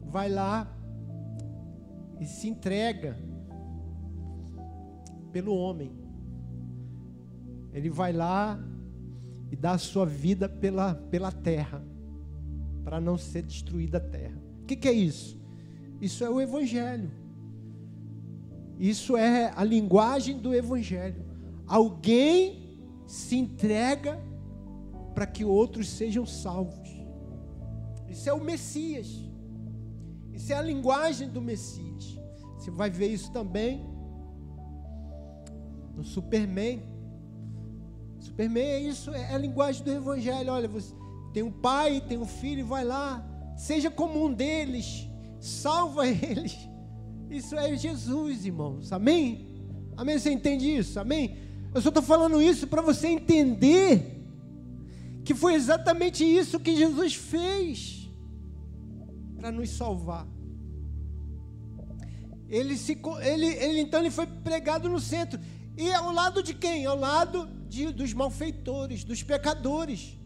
vai 0.04 0.28
lá 0.28 0.68
e 2.20 2.26
se 2.26 2.50
entrega 2.50 3.18
pelo 5.32 5.56
homem. 5.56 5.92
Ele 7.72 7.90
vai 7.90 8.12
lá 8.12 8.60
e 9.52 9.56
dá 9.56 9.74
a 9.74 9.78
sua 9.78 10.06
vida 10.06 10.50
pela, 10.50 10.96
pela 10.96 11.32
terra 11.32 11.84
para 12.84 13.00
não 13.00 13.18
ser 13.18 13.44
destruída 13.44 14.00
a 14.00 14.02
terra. 14.02 14.42
O 14.64 14.66
que, 14.66 14.76
que 14.76 14.88
é 14.88 14.92
isso? 14.92 15.40
Isso 16.02 16.24
é 16.24 16.30
o 16.30 16.42
Evangelho. 16.42 17.21
Isso 18.82 19.16
é 19.16 19.54
a 19.56 19.64
linguagem 19.64 20.40
do 20.40 20.56
Evangelho. 20.56 21.24
Alguém 21.68 22.80
se 23.06 23.38
entrega 23.38 24.20
para 25.14 25.28
que 25.28 25.46
outros 25.46 25.88
sejam 25.88 26.26
salvos. 26.26 26.90
Isso 28.10 28.28
é 28.28 28.34
o 28.34 28.44
Messias. 28.44 29.08
Isso 30.34 30.52
é 30.52 30.56
a 30.56 30.64
linguagem 30.64 31.30
do 31.30 31.40
Messias. 31.40 32.18
Você 32.58 32.72
vai 32.72 32.90
ver 32.90 33.10
isso 33.10 33.32
também 33.32 33.86
no 35.96 36.04
Superman. 36.04 36.82
Superman 38.20 38.66
é 38.66 38.80
isso, 38.80 39.12
é 39.12 39.32
a 39.32 39.38
linguagem 39.38 39.84
do 39.84 39.92
Evangelho. 39.92 40.52
Olha, 40.52 40.68
você, 40.68 40.92
tem 41.32 41.44
um 41.44 41.52
pai, 41.52 42.02
tem 42.02 42.18
um 42.18 42.26
filho, 42.26 42.66
vai 42.66 42.84
lá, 42.84 43.24
seja 43.56 43.92
como 43.92 44.26
um 44.26 44.34
deles, 44.34 45.08
salva 45.40 46.08
eles. 46.10 46.71
Isso 47.32 47.56
é 47.56 47.78
Jesus, 47.78 48.46
irmãos. 48.46 48.92
Amém? 48.92 49.48
Amém? 49.96 50.20
Você 50.20 50.30
entende 50.32 50.68
isso? 50.68 51.00
Amém? 51.00 51.38
Eu 51.74 51.82
só 51.82 51.88
estou 51.88 52.04
falando 52.04 52.42
isso 52.42 52.68
para 52.68 52.82
você 52.82 53.08
entender 53.08 54.22
que 55.24 55.34
foi 55.34 55.54
exatamente 55.54 56.26
isso 56.26 56.60
que 56.60 56.76
Jesus 56.76 57.16
fez 57.16 58.12
para 59.38 59.50
nos 59.50 59.70
salvar. 59.70 60.28
Ele, 62.50 62.76
se, 62.76 63.00
ele, 63.22 63.46
ele 63.46 63.80
então 63.80 64.02
ele 64.02 64.12
foi 64.12 64.28
pregado 64.28 64.90
no 64.90 65.00
centro. 65.00 65.40
E 65.78 65.90
ao 65.94 66.12
lado 66.12 66.44
de 66.44 66.54
quem? 66.54 66.86
Ao 66.86 67.00
lado 67.00 67.48
de, 67.70 67.94
dos 67.94 68.12
malfeitores, 68.12 69.06
dos 69.06 69.24
pecadores. 69.24 70.18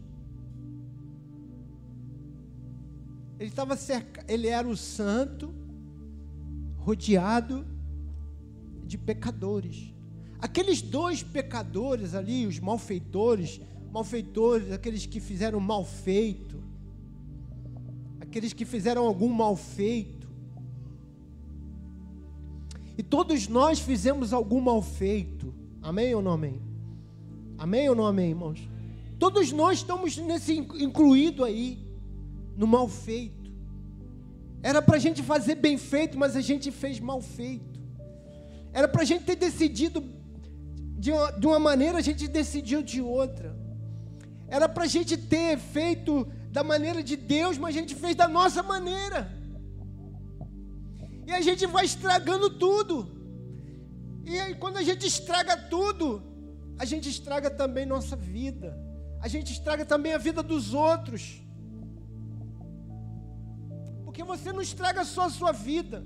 Ele 3.38 3.48
estava 3.48 3.76
cercado, 3.76 4.28
ele 4.28 4.48
era 4.48 4.66
o 4.66 4.76
santo, 4.76 5.54
rodeado 6.86 7.66
de 8.84 8.96
pecadores. 8.96 9.92
Aqueles 10.38 10.80
dois 10.80 11.20
pecadores 11.20 12.14
ali, 12.14 12.46
os 12.46 12.60
malfeitores, 12.60 13.60
malfeitores, 13.90 14.70
aqueles 14.70 15.04
que 15.04 15.18
fizeram 15.18 15.58
mal 15.58 15.84
feito, 15.84 16.62
aqueles 18.20 18.52
que 18.52 18.64
fizeram 18.64 19.04
algum 19.04 19.28
mal 19.28 19.56
feito. 19.56 20.28
E 22.96 23.02
todos 23.02 23.48
nós 23.48 23.80
fizemos 23.80 24.32
algum 24.32 24.60
mal 24.60 24.80
feito. 24.80 25.52
Amém 25.82 26.14
ou 26.14 26.22
não 26.22 26.30
amém? 26.30 26.62
Amém 27.58 27.88
ou 27.88 27.96
não 27.96 28.06
amém, 28.06 28.30
irmãos? 28.30 28.60
Todos 29.18 29.50
nós 29.50 29.78
estamos 29.78 30.16
nesse 30.18 30.56
incluído 30.56 31.42
aí 31.42 31.84
no 32.56 32.64
mal 32.68 32.86
feito. 32.86 33.35
Era 34.70 34.82
para 34.82 34.96
a 34.96 34.98
gente 34.98 35.22
fazer 35.22 35.54
bem 35.54 35.78
feito, 35.78 36.18
mas 36.18 36.34
a 36.34 36.40
gente 36.40 36.72
fez 36.72 36.98
mal 36.98 37.20
feito. 37.22 37.78
Era 38.72 38.88
para 38.88 39.02
a 39.02 39.04
gente 39.04 39.22
ter 39.22 39.36
decidido 39.36 40.02
de 40.98 41.12
uma, 41.12 41.30
de 41.30 41.46
uma 41.46 41.60
maneira, 41.60 41.98
a 41.98 42.00
gente 42.00 42.26
decidiu 42.26 42.82
de 42.82 43.00
outra. 43.00 43.56
Era 44.48 44.68
para 44.68 44.82
a 44.82 44.88
gente 44.88 45.16
ter 45.16 45.56
feito 45.56 46.26
da 46.50 46.64
maneira 46.64 47.00
de 47.00 47.14
Deus, 47.14 47.56
mas 47.56 47.76
a 47.76 47.78
gente 47.78 47.94
fez 47.94 48.16
da 48.16 48.26
nossa 48.26 48.60
maneira. 48.60 49.30
E 51.28 51.32
a 51.32 51.40
gente 51.40 51.64
vai 51.64 51.84
estragando 51.84 52.50
tudo. 52.50 53.08
E 54.24 54.36
aí, 54.36 54.56
quando 54.56 54.78
a 54.78 54.82
gente 54.82 55.06
estraga 55.06 55.56
tudo, 55.56 56.20
a 56.76 56.84
gente 56.84 57.08
estraga 57.08 57.48
também 57.50 57.86
nossa 57.86 58.16
vida. 58.16 58.76
A 59.20 59.28
gente 59.28 59.52
estraga 59.52 59.84
também 59.84 60.12
a 60.12 60.18
vida 60.18 60.42
dos 60.42 60.74
outros 60.74 61.45
porque 64.16 64.24
você 64.24 64.50
não 64.50 64.62
estraga 64.62 65.04
só 65.04 65.26
a 65.26 65.30
sua 65.30 65.52
vida. 65.52 66.02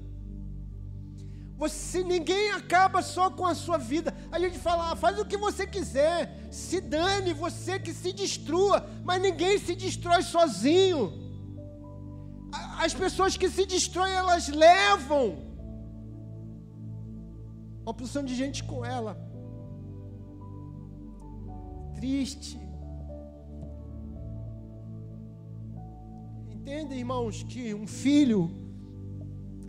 Você, 1.57 2.03
ninguém 2.03 2.51
acaba 2.51 3.03
só 3.03 3.31
com 3.31 3.47
a 3.47 3.55
sua 3.55 3.79
vida. 3.79 4.13
A 4.33 4.39
gente 4.41 4.59
fala, 4.59 4.91
ah, 4.91 4.97
faz 4.97 5.17
o 5.21 5.25
que 5.25 5.37
você 5.37 5.65
quiser, 5.65 6.49
se 6.51 6.81
dane, 6.81 7.33
você 7.33 7.79
que 7.79 7.95
se 7.95 8.13
destrua, 8.13 8.85
mas 9.05 9.23
ninguém 9.23 9.59
se 9.59 9.77
destrói 9.77 10.25
sozinho. 10.25 11.03
As 12.81 12.93
pessoas 12.93 13.37
que 13.37 13.49
se 13.49 13.65
destroem, 13.65 14.13
elas 14.13 14.49
levam 14.49 15.25
uma 17.83 17.95
porção 17.95 18.25
de 18.25 18.35
gente 18.35 18.65
com 18.65 18.85
ela. 18.85 19.17
Triste, 21.95 22.59
Entenda, 26.71 26.95
irmãos, 26.95 27.43
que 27.43 27.75
um 27.75 27.85
filho, 27.85 28.49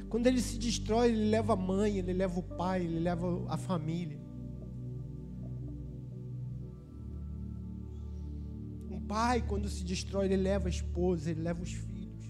quando 0.07 0.27
ele 0.27 0.39
se 0.39 0.55
destrói, 0.59 1.07
ele 1.07 1.31
leva 1.31 1.53
a 1.53 1.55
mãe, 1.55 1.97
ele 1.97 2.13
leva 2.13 2.39
o 2.39 2.43
pai, 2.43 2.83
ele 2.83 2.99
leva 2.99 3.43
a 3.49 3.57
família. 3.57 4.19
Um 8.87 8.99
pai, 9.07 9.41
quando 9.41 9.67
se 9.67 9.83
destrói, 9.83 10.25
ele 10.25 10.37
leva 10.37 10.67
a 10.67 10.69
esposa, 10.69 11.31
ele 11.31 11.41
leva 11.41 11.63
os 11.63 11.73
filhos. 11.73 12.23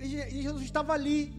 E 0.00 0.42
Jesus 0.42 0.64
estava 0.64 0.92
ali. 0.92 1.32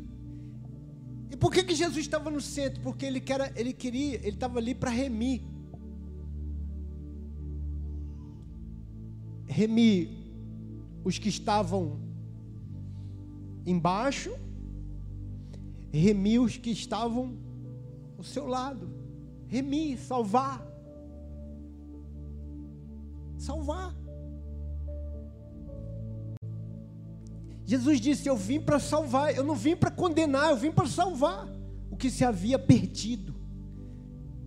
E 1.29 1.35
por 1.35 1.51
que, 1.51 1.61
que 1.61 1.75
Jesus 1.75 2.05
estava 2.05 2.31
no 2.31 2.39
centro? 2.39 2.81
Porque 2.81 3.05
ele, 3.05 3.21
ele 3.57 3.73
queria, 3.73 4.15
ele 4.15 4.29
estava 4.29 4.59
ali 4.59 4.73
para 4.73 4.89
remir 4.89 5.48
remir 9.49 10.09
os 11.03 11.17
que 11.17 11.27
estavam 11.27 11.99
embaixo, 13.65 14.31
remir 15.91 16.39
os 16.39 16.55
que 16.55 16.69
estavam 16.69 17.35
ao 18.17 18.23
seu 18.23 18.47
lado, 18.47 18.89
remir, 19.47 19.97
salvar. 19.97 20.65
Salvar. 23.37 23.95
Jesus 27.65 27.99
disse: 27.99 28.27
Eu 28.27 28.35
vim 28.35 28.59
para 28.59 28.79
salvar, 28.79 29.35
eu 29.35 29.43
não 29.43 29.55
vim 29.55 29.75
para 29.75 29.89
condenar, 29.89 30.51
eu 30.51 30.57
vim 30.57 30.71
para 30.71 30.87
salvar 30.87 31.47
o 31.89 31.97
que 31.97 32.11
se 32.11 32.23
havia 32.23 32.59
perdido. 32.59 33.35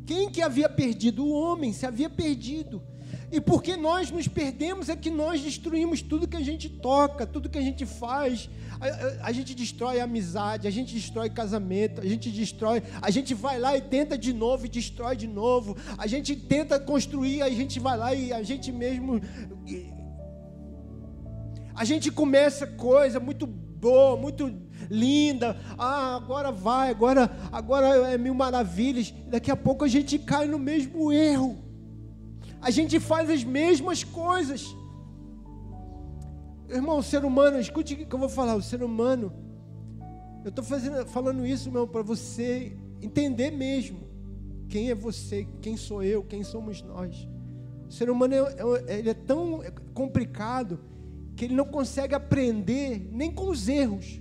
Quem 0.05 0.31
que 0.31 0.43
havia 0.43 0.69
perdido? 0.69 1.25
O 1.25 1.33
homem 1.33 1.73
se 1.73 1.87
havia 1.87 2.11
perdido. 2.11 2.83
E 3.31 3.41
porque 3.41 3.77
nós 3.77 4.11
nos 4.11 4.29
perdemos 4.29 4.89
é 4.89 4.97
que 4.97 5.11
nós 5.11 5.41
destruímos 5.41 6.03
tudo 6.03 6.29
que 6.29 6.37
a 6.37 6.43
gente 6.43 6.69
toca, 6.69 7.27
tudo 7.27 7.49
que 7.49 7.59
a 7.59 7.63
gente 7.63 7.87
faz. 7.87 8.49
A, 8.81 8.87
a, 8.87 9.29
a, 9.29 9.33
gente 9.33 9.55
destrói 9.55 10.01
a 10.01 10.05
amizade, 10.05 10.69
a 10.69 10.71
gente 10.71 10.95
destrói 10.95 11.31
casamento, 11.31 12.01
a 12.01 12.05
gente 12.05 12.31
destrói, 12.31 12.83
a 13.01 13.11
gente 13.11 13.33
vai 13.35 13.59
lá 13.59 13.77
e 13.77 13.81
tenta 13.81 14.19
de 14.19 14.33
novo 14.33 14.67
e 14.67 14.69
destrói 14.69 15.17
de 15.17 15.27
novo. 15.27 15.77
A 15.97 16.07
gente 16.07 16.37
tenta 16.37 16.79
construir, 16.79 17.43
a 17.43 17.51
gente 17.51 17.81
vai 17.81 17.97
lá 17.97 18.15
e 18.15 18.33
a 18.33 18.43
gente 18.43 18.71
mesmo 18.71 19.21
a 21.75 21.85
gente 21.85 22.11
começa 22.11 22.67
coisa 22.67 23.19
muito 23.19 23.47
boa, 23.47 24.17
muito 24.17 24.55
linda. 24.91 25.57
Ah, 25.79 26.15
agora 26.17 26.53
vai, 26.53 26.91
agora, 26.91 27.31
agora 27.51 28.13
é 28.13 28.19
mil 28.19 28.35
maravilhas. 28.35 29.13
Daqui 29.27 29.51
a 29.51 29.57
pouco 29.57 29.85
a 29.85 29.89
gente 29.89 30.19
cai 30.19 30.47
no 30.47 30.59
mesmo 30.59 31.11
erro. 31.13 31.72
A 32.63 32.71
gente 32.71 32.99
faz 33.01 33.29
as 33.29 33.43
mesmas 33.43 34.05
coisas. 34.05 34.75
Irmão, 36.69 36.99
o 36.99 37.03
ser 37.03 37.25
humano, 37.25 37.59
escute 37.59 37.95
o 37.95 38.07
que 38.07 38.15
eu 38.15 38.19
vou 38.19 38.29
falar. 38.29 38.55
O 38.55 38.63
ser 38.63 38.83
humano, 38.83 39.33
eu 40.45 40.51
estou 40.51 40.65
falando 41.07 41.45
isso, 41.45 41.71
meu, 41.71 41.87
para 41.89 42.03
você 42.03 42.75
entender 43.03 43.51
mesmo 43.51 44.01
quem 44.69 44.91
é 44.91 44.95
você, 44.95 45.47
quem 45.61 45.77
sou 45.77 46.03
eu, 46.03 46.23
quem 46.23 46.43
somos 46.43 46.81
nós. 46.81 47.29
O 47.89 47.93
ser 47.93 48.09
humano 48.09 48.35
é, 48.35 48.39
é, 48.87 48.99
ele 49.01 49.11
é 49.11 49.15
tão 49.15 49.61
complicado 49.93 50.81
que 51.37 51.45
ele 51.45 51.55
não 51.55 51.67
consegue 51.67 52.15
aprender 52.15 53.07
nem 53.13 53.31
com 53.31 53.51
os 53.51 53.69
erros. 53.69 54.21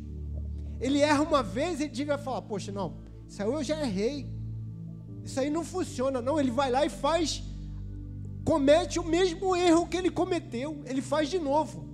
Ele 0.80 1.00
erra 1.00 1.22
uma 1.22 1.44
vez 1.44 1.80
e 1.80 1.84
ele 1.84 2.06
vai 2.06 2.18
falar: 2.18 2.42
Poxa, 2.42 2.72
não, 2.72 2.98
isso 3.28 3.42
aí 3.42 3.48
eu 3.48 3.64
já 3.64 3.80
errei. 3.82 4.30
Isso 5.24 5.40
aí 5.40 5.50
não 5.50 5.64
funciona, 5.64 6.22
não. 6.22 6.40
Ele 6.40 6.52
vai 6.52 6.72
lá 6.72 6.86
e 6.86 6.90
faz, 6.90 7.44
comete 8.44 9.00
o 9.00 9.04
mesmo 9.04 9.56
erro 9.56 9.88
que 9.88 9.98
ele 9.98 10.10
cometeu, 10.10 10.82
ele 10.86 11.02
faz 11.02 11.30
de 11.30 11.40
novo. 11.40 11.90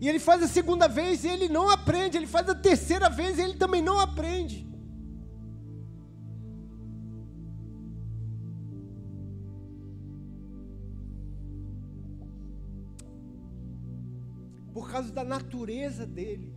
E 0.00 0.08
ele 0.08 0.18
faz 0.18 0.42
a 0.42 0.48
segunda 0.48 0.88
vez 0.88 1.24
e 1.24 1.28
ele 1.28 1.48
não 1.48 1.68
aprende, 1.68 2.16
ele 2.16 2.26
faz 2.26 2.48
a 2.48 2.54
terceira 2.54 3.10
vez 3.10 3.38
e 3.38 3.42
ele 3.42 3.54
também 3.54 3.82
não 3.82 3.98
aprende. 4.00 4.70
por 14.72 14.88
causa 14.90 15.12
da 15.12 15.22
natureza 15.22 16.06
dele. 16.06 16.54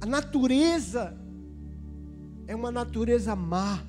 A 0.00 0.06
natureza 0.06 1.16
é 2.46 2.54
uma 2.54 2.70
natureza 2.70 3.34
má. 3.34 3.82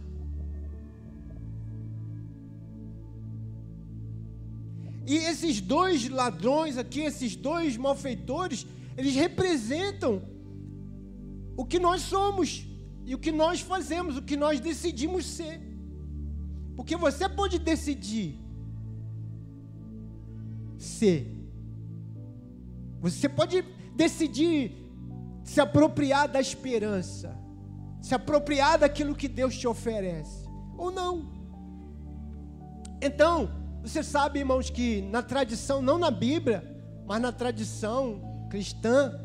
E 5.06 5.16
esses 5.16 5.62
dois 5.62 6.10
ladrões 6.10 6.78
aqui, 6.78 7.02
esses 7.02 7.36
dois 7.36 7.78
malfeitores, 7.78 8.68
eles 8.98 9.16
representam 9.16 10.22
o 11.56 11.64
que 11.64 11.80
nós 11.80 12.02
somos 12.02 12.68
e 13.06 13.16
o 13.16 13.18
que 13.18 13.32
nós 13.32 13.62
fazemos, 13.62 14.18
o 14.18 14.22
que 14.22 14.36
nós 14.36 14.60
decidimos 14.60 15.26
ser. 15.26 15.62
Porque 16.76 16.98
você 16.98 17.30
pode 17.30 17.58
decidir 17.58 18.38
ser. 20.78 21.26
Você 23.00 23.30
pode 23.30 23.64
decidir 23.96 24.72
se 25.44 25.62
apropriar 25.62 26.28
da 26.28 26.42
esperança, 26.42 27.34
se 28.02 28.14
apropriar 28.14 28.80
daquilo 28.80 29.16
que 29.16 29.28
Deus 29.28 29.58
te 29.58 29.68
oferece, 29.68 30.48
ou 30.78 30.92
não. 30.92 31.32
Então, 33.02 33.50
você 33.82 34.04
sabe, 34.04 34.40
irmãos, 34.40 34.70
que 34.70 35.02
na 35.04 35.22
tradição, 35.22 35.82
não 35.82 35.98
na 35.98 36.12
Bíblia, 36.12 36.64
mas 37.06 37.22
na 37.22 37.32
tradição 37.32 38.48
cristã, 38.50 39.20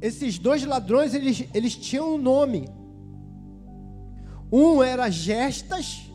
esses 0.00 0.38
dois 0.38 0.64
ladrões, 0.64 1.14
eles, 1.14 1.44
eles 1.52 1.74
tinham 1.74 2.14
um 2.14 2.18
nome. 2.18 2.68
Um 4.50 4.82
era 4.82 5.10
Gestas 5.10 6.08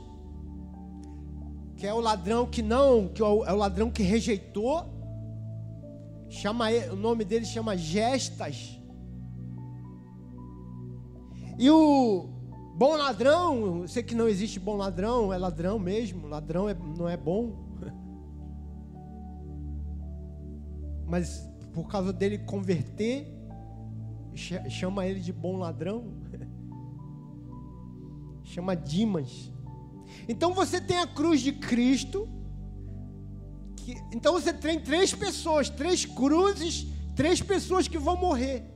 que 1.83 1.87
é 1.87 1.93
o 1.93 1.99
ladrão 1.99 2.45
que 2.45 2.61
não, 2.61 3.09
que 3.09 3.21
é 3.21 3.25
o, 3.25 3.43
é 3.43 3.51
ladrão 3.51 3.91
que 3.91 4.01
rejeitou. 4.01 4.85
Chama 6.29 6.69
o 6.89 6.95
nome 6.95 7.25
dele 7.25 7.43
chama 7.43 7.75
Gestas. 7.75 8.79
E 11.63 11.71
o 11.71 12.27
bom 12.75 12.97
ladrão, 12.97 13.83
eu 13.83 13.87
sei 13.87 14.03
que 14.03 14.13
não 14.13 14.27
existe 14.27 14.59
bom 14.59 14.75
ladrão, 14.75 15.31
é 15.31 15.37
ladrão 15.37 15.79
mesmo, 15.79 16.27
ladrão 16.27 16.67
é, 16.67 16.73
não 16.73 17.07
é 17.07 17.15
bom. 17.15 17.55
Mas 21.07 21.49
por 21.71 21.87
causa 21.87 22.11
dele 22.11 22.39
converter, 22.39 23.33
chama 24.69 25.07
ele 25.07 25.21
de 25.21 25.31
bom 25.31 25.55
ladrão. 25.55 26.03
chama 28.43 28.75
Dimas. 28.75 29.49
Então 30.27 30.53
você 30.53 30.81
tem 30.81 30.99
a 30.99 31.07
cruz 31.07 31.39
de 31.39 31.53
Cristo. 31.53 32.27
Que, 33.77 33.95
então 34.13 34.33
você 34.33 34.51
tem 34.51 34.81
três 34.81 35.15
pessoas, 35.15 35.69
três 35.69 36.03
cruzes, 36.03 36.85
três 37.15 37.41
pessoas 37.41 37.87
que 37.87 37.97
vão 37.97 38.17
morrer. 38.17 38.72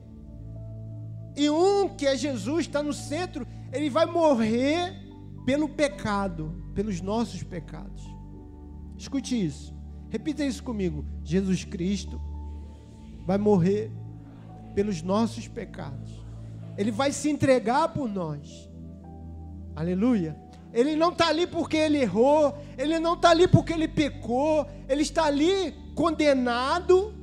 E 1.38 1.48
um, 1.48 1.88
que 1.88 2.04
é 2.04 2.16
Jesus, 2.16 2.66
está 2.66 2.82
no 2.82 2.92
centro, 2.92 3.46
ele 3.72 3.88
vai 3.88 4.06
morrer 4.06 4.92
pelo 5.46 5.68
pecado, 5.68 6.60
pelos 6.74 7.00
nossos 7.00 7.44
pecados. 7.44 8.02
Escute 8.96 9.46
isso. 9.46 9.72
Repita 10.10 10.44
isso 10.44 10.64
comigo. 10.64 11.04
Jesus 11.22 11.64
Cristo 11.64 12.20
vai 13.24 13.38
morrer 13.38 13.92
pelos 14.74 15.00
nossos 15.00 15.46
pecados. 15.46 16.10
Ele 16.76 16.90
vai 16.90 17.12
se 17.12 17.30
entregar 17.30 17.94
por 17.94 18.08
nós. 18.08 18.68
Aleluia. 19.76 20.36
Ele 20.72 20.96
não 20.96 21.12
está 21.12 21.28
ali 21.28 21.46
porque 21.46 21.76
ele 21.76 21.98
errou, 21.98 22.58
ele 22.76 22.98
não 22.98 23.14
está 23.14 23.30
ali 23.30 23.46
porque 23.46 23.72
ele 23.72 23.86
pecou, 23.86 24.66
ele 24.88 25.02
está 25.02 25.26
ali 25.26 25.72
condenado 25.94 27.14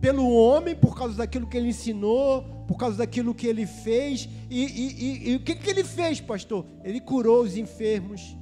pelo 0.00 0.32
homem 0.32 0.76
por 0.76 0.96
causa 0.96 1.16
daquilo 1.16 1.48
que 1.48 1.56
ele 1.56 1.68
ensinou, 1.68 2.53
por 2.66 2.76
causa 2.76 2.98
daquilo 2.98 3.34
que 3.34 3.46
ele 3.46 3.66
fez. 3.66 4.28
E, 4.50 4.64
e, 4.64 5.04
e, 5.04 5.30
e 5.30 5.36
o 5.36 5.40
que, 5.40 5.54
que 5.54 5.70
ele 5.70 5.84
fez, 5.84 6.20
pastor? 6.20 6.66
Ele 6.82 7.00
curou 7.00 7.42
os 7.42 7.56
enfermos, 7.56 8.36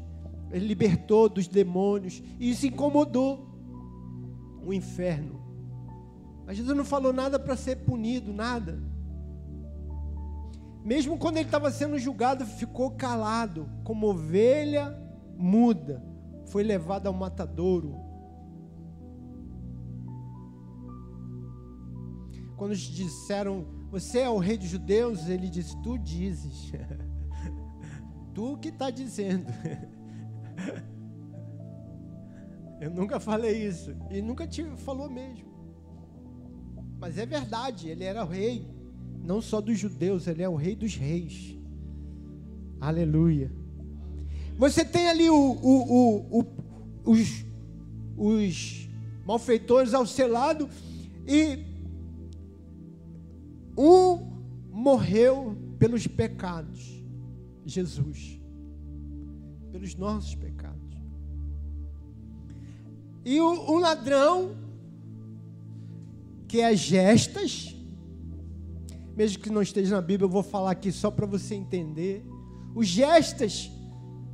ele 0.50 0.66
libertou 0.66 1.28
dos 1.28 1.46
demônios, 1.48 2.22
e 2.38 2.50
isso 2.50 2.66
incomodou 2.66 3.48
o 4.64 4.72
inferno. 4.72 5.40
Mas 6.46 6.56
Jesus 6.56 6.76
não 6.76 6.84
falou 6.84 7.12
nada 7.12 7.38
para 7.38 7.56
ser 7.56 7.76
punido, 7.76 8.32
nada. 8.32 8.82
Mesmo 10.84 11.16
quando 11.16 11.36
ele 11.36 11.46
estava 11.46 11.70
sendo 11.70 11.98
julgado, 11.98 12.44
ficou 12.44 12.90
calado, 12.90 13.68
como 13.84 14.08
ovelha 14.08 14.98
muda, 15.36 16.02
foi 16.46 16.62
levado 16.62 17.06
ao 17.06 17.12
matadouro. 17.12 18.01
Quando 22.62 22.76
disseram, 22.76 23.66
Você 23.90 24.20
é 24.20 24.30
o 24.30 24.38
rei 24.38 24.56
dos 24.56 24.68
judeus? 24.68 25.28
Ele 25.28 25.48
disse: 25.48 25.76
Tu 25.82 25.98
dizes. 25.98 26.70
tu 28.32 28.56
que 28.58 28.68
está 28.68 28.88
dizendo. 28.88 29.46
Eu 32.80 32.88
nunca 32.88 33.18
falei 33.18 33.66
isso. 33.66 33.92
E 34.12 34.22
nunca 34.22 34.46
te 34.46 34.62
falou 34.76 35.10
mesmo. 35.10 35.44
Mas 37.00 37.18
é 37.18 37.26
verdade, 37.26 37.88
ele 37.88 38.04
era 38.04 38.24
o 38.24 38.28
rei 38.28 38.64
não 39.24 39.42
só 39.42 39.60
dos 39.60 39.76
judeus, 39.76 40.28
ele 40.28 40.44
é 40.44 40.48
o 40.48 40.54
rei 40.54 40.76
dos 40.76 40.94
reis. 40.94 41.58
Aleluia. 42.80 43.50
Você 44.56 44.84
tem 44.84 45.08
ali 45.08 45.28
o, 45.28 45.34
o, 45.34 46.38
o, 46.38 46.46
os, 47.10 47.44
os 48.16 48.88
malfeitores 49.26 49.94
ao 49.94 50.06
seu 50.06 50.30
lado 50.30 50.68
e 51.26 51.71
um 53.76 54.32
morreu 54.70 55.56
pelos 55.78 56.06
pecados, 56.06 57.02
Jesus, 57.64 58.40
pelos 59.70 59.94
nossos 59.94 60.34
pecados. 60.34 60.80
E 63.24 63.40
o, 63.40 63.70
o 63.70 63.78
ladrão, 63.78 64.56
que 66.48 66.60
é 66.60 66.74
gestas, 66.74 67.74
mesmo 69.16 69.42
que 69.42 69.50
não 69.50 69.62
esteja 69.62 69.96
na 69.96 70.02
Bíblia, 70.02 70.26
eu 70.26 70.30
vou 70.30 70.42
falar 70.42 70.70
aqui 70.70 70.90
só 70.90 71.10
para 71.10 71.26
você 71.26 71.54
entender. 71.54 72.24
O 72.74 72.82
Gestas 72.82 73.70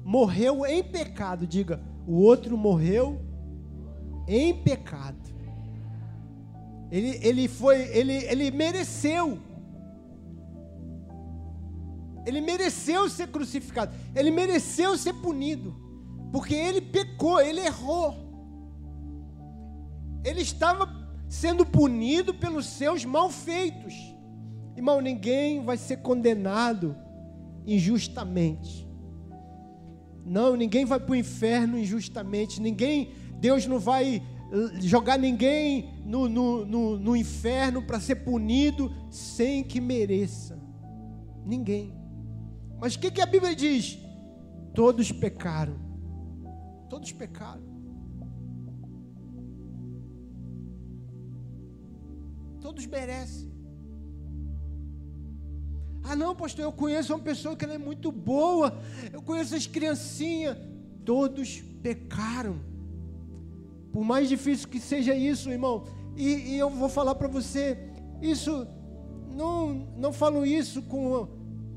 morreu 0.04 0.64
em 0.64 0.82
pecado, 0.82 1.46
diga, 1.46 1.82
O 2.06 2.14
outro 2.14 2.56
morreu 2.56 3.20
em 4.26 4.54
pecado. 4.62 5.17
Ele, 6.90 7.18
ele 7.22 7.48
foi, 7.48 7.82
ele, 7.88 8.12
ele 8.12 8.50
mereceu. 8.50 9.38
Ele 12.26 12.40
mereceu 12.40 13.08
ser 13.08 13.28
crucificado. 13.28 13.94
Ele 14.14 14.30
mereceu 14.30 14.96
ser 14.96 15.14
punido. 15.14 15.74
Porque 16.32 16.54
ele 16.54 16.80
pecou, 16.80 17.40
ele 17.40 17.60
errou. 17.60 18.14
Ele 20.24 20.40
estava 20.40 20.88
sendo 21.28 21.64
punido 21.64 22.34
pelos 22.34 22.66
seus 22.66 23.04
malfeitos. 23.04 23.94
Irmão, 24.76 25.00
ninguém 25.00 25.64
vai 25.64 25.76
ser 25.76 25.98
condenado 25.98 26.96
injustamente. 27.66 28.88
Não, 30.24 30.56
ninguém 30.56 30.84
vai 30.84 31.00
para 31.00 31.12
o 31.12 31.16
inferno 31.16 31.78
injustamente. 31.78 32.60
Ninguém, 32.60 33.12
Deus 33.40 33.66
não 33.66 33.78
vai 33.78 34.22
jogar 34.80 35.18
ninguém 35.18 35.90
no, 36.04 36.28
no, 36.28 36.64
no, 36.64 36.98
no 36.98 37.16
inferno 37.16 37.82
para 37.82 38.00
ser 38.00 38.16
punido 38.16 38.92
sem 39.10 39.62
que 39.62 39.80
mereça. 39.80 40.58
Ninguém. 41.44 41.94
Mas 42.80 42.94
o 42.94 42.98
que, 42.98 43.10
que 43.10 43.20
a 43.20 43.26
Bíblia 43.26 43.54
diz? 43.54 43.98
Todos 44.74 45.12
pecaram. 45.12 45.76
Todos 46.88 47.12
pecaram. 47.12 47.62
Todos 52.60 52.86
merecem. 52.86 53.48
Ah, 56.02 56.16
não, 56.16 56.34
pastor, 56.34 56.64
eu 56.64 56.72
conheço 56.72 57.12
uma 57.12 57.22
pessoa 57.22 57.54
que 57.54 57.64
ela 57.64 57.74
é 57.74 57.78
muito 57.78 58.10
boa. 58.10 58.80
Eu 59.12 59.20
conheço 59.20 59.54
as 59.54 59.66
criancinhas. 59.66 60.56
Todos 61.04 61.60
pecaram. 61.82 62.60
Por 63.92 64.04
mais 64.04 64.28
difícil 64.28 64.68
que 64.68 64.80
seja 64.80 65.14
isso, 65.14 65.50
irmão. 65.50 65.84
E, 66.16 66.54
e 66.54 66.58
eu 66.58 66.70
vou 66.70 66.88
falar 66.88 67.14
para 67.14 67.28
você, 67.28 67.78
isso 68.20 68.66
não 69.34 69.88
não 69.96 70.12
falo 70.12 70.44
isso 70.44 70.82
com 70.82 71.28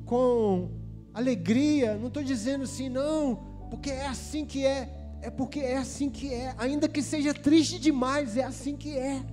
com 0.05 0.69
alegria. 1.13 1.95
Não 1.95 2.07
estou 2.07 2.23
dizendo 2.23 2.63
assim, 2.63 2.89
não, 2.89 3.35
porque 3.69 3.89
é 3.89 4.07
assim 4.07 4.45
que 4.45 4.65
é. 4.65 4.97
É 5.21 5.29
porque 5.29 5.59
é 5.59 5.77
assim 5.77 6.09
que 6.09 6.33
é. 6.33 6.55
Ainda 6.57 6.89
que 6.89 7.01
seja 7.01 7.33
triste 7.33 7.79
demais, 7.79 8.35
é 8.35 8.43
assim 8.43 8.75
que 8.75 8.97
é. 8.97 9.23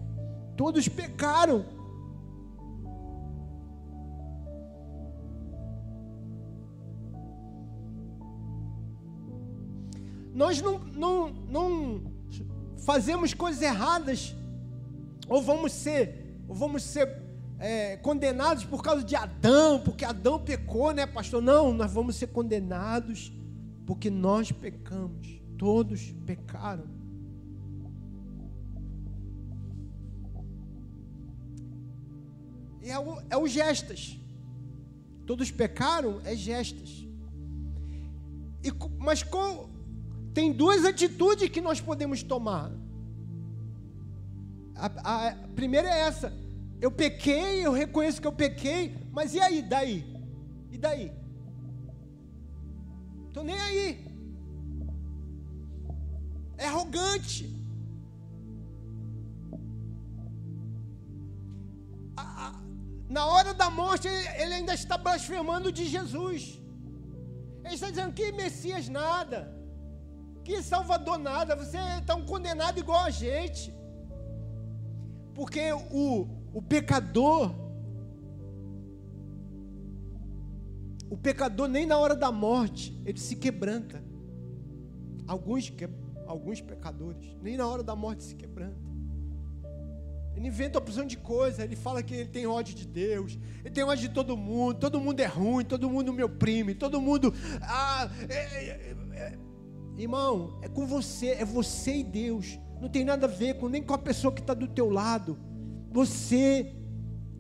Todos 0.57 0.87
pecaram. 0.89 1.65
Nós 10.35 10.63
não, 10.63 10.79
não, 10.79 11.28
fazemos 12.89 13.35
coisas 13.35 13.61
erradas, 13.61 14.35
ou 15.29 15.43
vamos 15.43 15.73
ser, 15.73 16.41
ou 16.49 16.55
vamos 16.55 16.83
ser 16.83 17.23
é, 17.59 17.99
condenados 17.99 18.65
por 18.65 18.83
causa 18.83 19.05
de 19.05 19.15
Adão, 19.15 19.79
porque 19.79 20.07
Adão 20.07 20.43
pecou, 20.43 20.95
né, 20.95 21.05
pastor? 21.05 21.43
Não, 21.43 21.71
nós 21.71 21.93
vamos 21.93 22.17
ser 22.17 22.29
condenados 22.29 23.31
porque 23.85 24.09
nós 24.09 24.51
pecamos. 24.51 25.39
Todos 25.59 26.15
pecaram. 26.25 26.87
É 32.83 32.99
o, 32.99 33.23
é 33.29 33.37
o 33.37 33.47
gestas. 33.47 34.19
Todos 35.27 35.51
pecaram, 35.51 36.23
é 36.25 36.35
gestas. 36.35 37.07
E, 38.65 38.73
mas 38.99 39.23
com, 39.23 39.69
tem 40.35 40.53
duas 40.53 40.85
atitudes 40.85 41.49
que 41.49 41.61
nós 41.61 41.81
podemos 41.81 42.23
tomar. 42.23 42.71
A, 44.75 45.29
a, 45.29 45.35
primeira 45.55 45.89
é 45.89 46.01
essa: 46.01 46.33
eu 46.81 46.91
pequei, 46.91 47.67
eu 47.67 47.73
reconheço 47.73 48.21
que 48.21 48.27
eu 48.27 48.33
pequei, 48.33 48.97
mas 49.13 49.35
e 49.35 49.41
aí, 49.41 49.63
daí? 49.63 50.05
E 50.71 50.79
daí? 50.79 51.13
Estou 53.29 53.43
nem 53.45 53.59
aí. 53.61 54.07
É 56.57 56.67
arrogante. 56.67 57.59
na 63.09 63.25
hora 63.25 63.55
da 63.55 63.71
morte, 63.71 64.07
ele 64.07 64.55
ainda 64.55 64.75
está 64.75 64.99
blasfemando 64.99 65.73
de 65.73 65.87
Jesus. 65.87 66.61
Ele 67.65 67.75
está 67.75 67.89
dizendo 67.89 68.13
que 68.13 68.31
Messias 68.33 68.87
nada 68.87 69.58
que 70.49 70.63
Salvador 70.63 71.19
nada, 71.19 71.55
você 71.55 71.77
está 72.01 72.15
um 72.15 72.25
condenado 72.25 72.79
igual 72.81 73.05
a 73.05 73.11
gente. 73.11 73.71
Porque 75.35 75.71
o, 75.91 76.27
o 76.55 76.63
pecador, 76.63 77.55
o 81.11 81.19
pecador 81.19 81.69
nem 81.69 81.85
na 81.85 81.99
hora 81.99 82.17
da 82.17 82.33
morte, 82.33 82.99
ele 83.05 83.19
se 83.19 83.37
quebranta. 83.37 84.03
Alguns, 85.27 85.71
alguns 86.27 86.63
pecadores, 86.63 87.37
nem 87.43 87.59
na 87.59 87.69
hora 87.69 87.83
da 87.83 87.95
morte 87.95 88.25
se 88.25 88.35
quebranta. 88.35 88.89
Ele 90.35 90.49
inventa 90.49 90.79
opção 90.79 91.05
de 91.05 91.19
coisa, 91.19 91.63
ele 91.63 91.77
fala 91.77 92.03
que 92.03 92.15
ele 92.15 92.31
tem 92.31 92.47
ódio 92.47 92.75
de 92.75 92.87
Deus, 92.87 93.39
ele 93.63 93.75
tem 93.75 93.85
ódio 93.85 94.09
de 94.09 94.15
todo 94.15 94.35
mundo, 94.35 94.79
todo 94.79 94.99
mundo 94.99 95.21
é 95.21 95.27
ruim, 95.27 95.63
todo 95.63 95.91
mundo 95.91 96.11
me 96.11 96.23
oprime, 96.23 96.75
todo 96.75 97.03
mundo. 97.03 97.35
Ah, 97.61 98.09
é, 98.31 98.35
é, 98.35 98.97
é, 99.13 99.48
Irmão, 99.99 100.61
é 100.63 100.69
com 100.69 100.87
você, 100.87 101.31
é 101.31 101.45
você 101.45 101.97
e 101.97 102.05
Deus. 102.05 102.57
Não 102.81 102.89
tem 102.89 103.05
nada 103.05 103.27
a 103.27 103.29
ver 103.29 103.55
com 103.59 103.69
nem 103.69 103.83
com 103.83 103.93
a 103.93 103.99
pessoa 103.99 104.33
que 104.33 104.41
está 104.41 104.55
do 104.55 104.69
teu 104.69 104.89
lado. 104.89 105.37
Você 105.91 106.73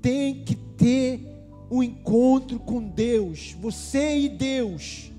tem 0.03 0.42
que 0.44 0.57
ter 0.57 1.25
um 1.71 1.85
encontro 1.85 2.59
com 2.59 2.83
Deus. 2.83 3.53
Você 3.61 4.18
e 4.18 4.29
Deus. 4.29 5.12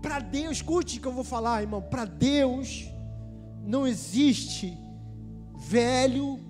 Para 0.00 0.18
Deus, 0.20 0.56
escute 0.56 0.96
o 0.96 1.02
que 1.02 1.06
eu 1.06 1.12
vou 1.12 1.24
falar, 1.24 1.60
irmão. 1.60 1.82
Para 1.82 2.06
Deus 2.06 2.88
não 3.66 3.86
existe 3.86 4.78
velho, 5.58 6.40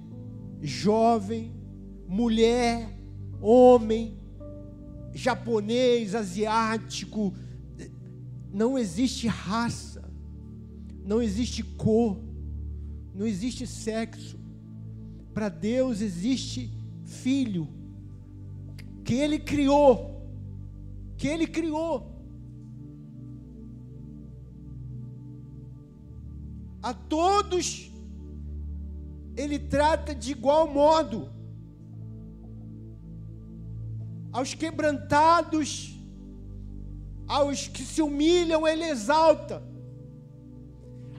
jovem, 0.62 1.53
mulher, 2.07 2.96
homem, 3.42 4.19
japonês, 5.14 6.14
asiático. 6.14 7.35
Não 8.53 8.79
existe 8.79 9.27
raça, 9.27 10.11
não 11.05 11.23
existe 11.23 11.62
cor, 11.62 12.18
não 13.14 13.27
existe 13.27 13.66
sexo. 13.66 14.38
Para 15.33 15.49
Deus 15.49 16.01
existe 16.01 16.73
filho, 17.05 17.68
que 19.05 19.14
Ele 19.14 19.38
criou, 19.38 20.23
que 21.16 21.29
Ele 21.29 21.46
criou. 21.46 22.09
A 26.83 26.94
todos 26.94 27.92
Ele 29.37 29.59
trata 29.59 30.14
de 30.14 30.33
igual 30.33 30.66
modo 30.73 31.39
aos 34.33 34.55
quebrantados, 34.55 35.97
aos 37.27 37.69
que 37.69 37.83
se 37.83 38.03
humilham, 38.03 38.66
ele 38.66 38.85
exalta, 38.85 39.62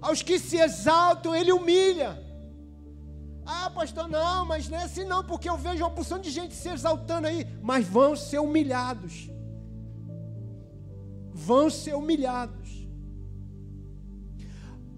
aos 0.01 0.21
que 0.21 0.39
se 0.39 0.57
exaltam, 0.57 1.35
ele 1.35 1.51
humilha. 1.51 2.19
Ah, 3.45 3.69
pastor, 3.69 4.07
não, 4.07 4.45
mas 4.45 4.69
não 4.69 4.77
é 4.77 4.83
assim 4.83 5.03
não, 5.03 5.23
porque 5.23 5.49
eu 5.49 5.57
vejo 5.57 5.83
uma 5.83 5.89
porção 5.89 6.19
de 6.19 6.29
gente 6.29 6.53
se 6.53 6.69
exaltando 6.69 7.27
aí, 7.27 7.45
mas 7.61 7.85
vão 7.85 8.15
ser 8.15 8.39
humilhados. 8.39 9.29
Vão 11.33 11.69
ser 11.69 11.95
humilhados. 11.95 12.87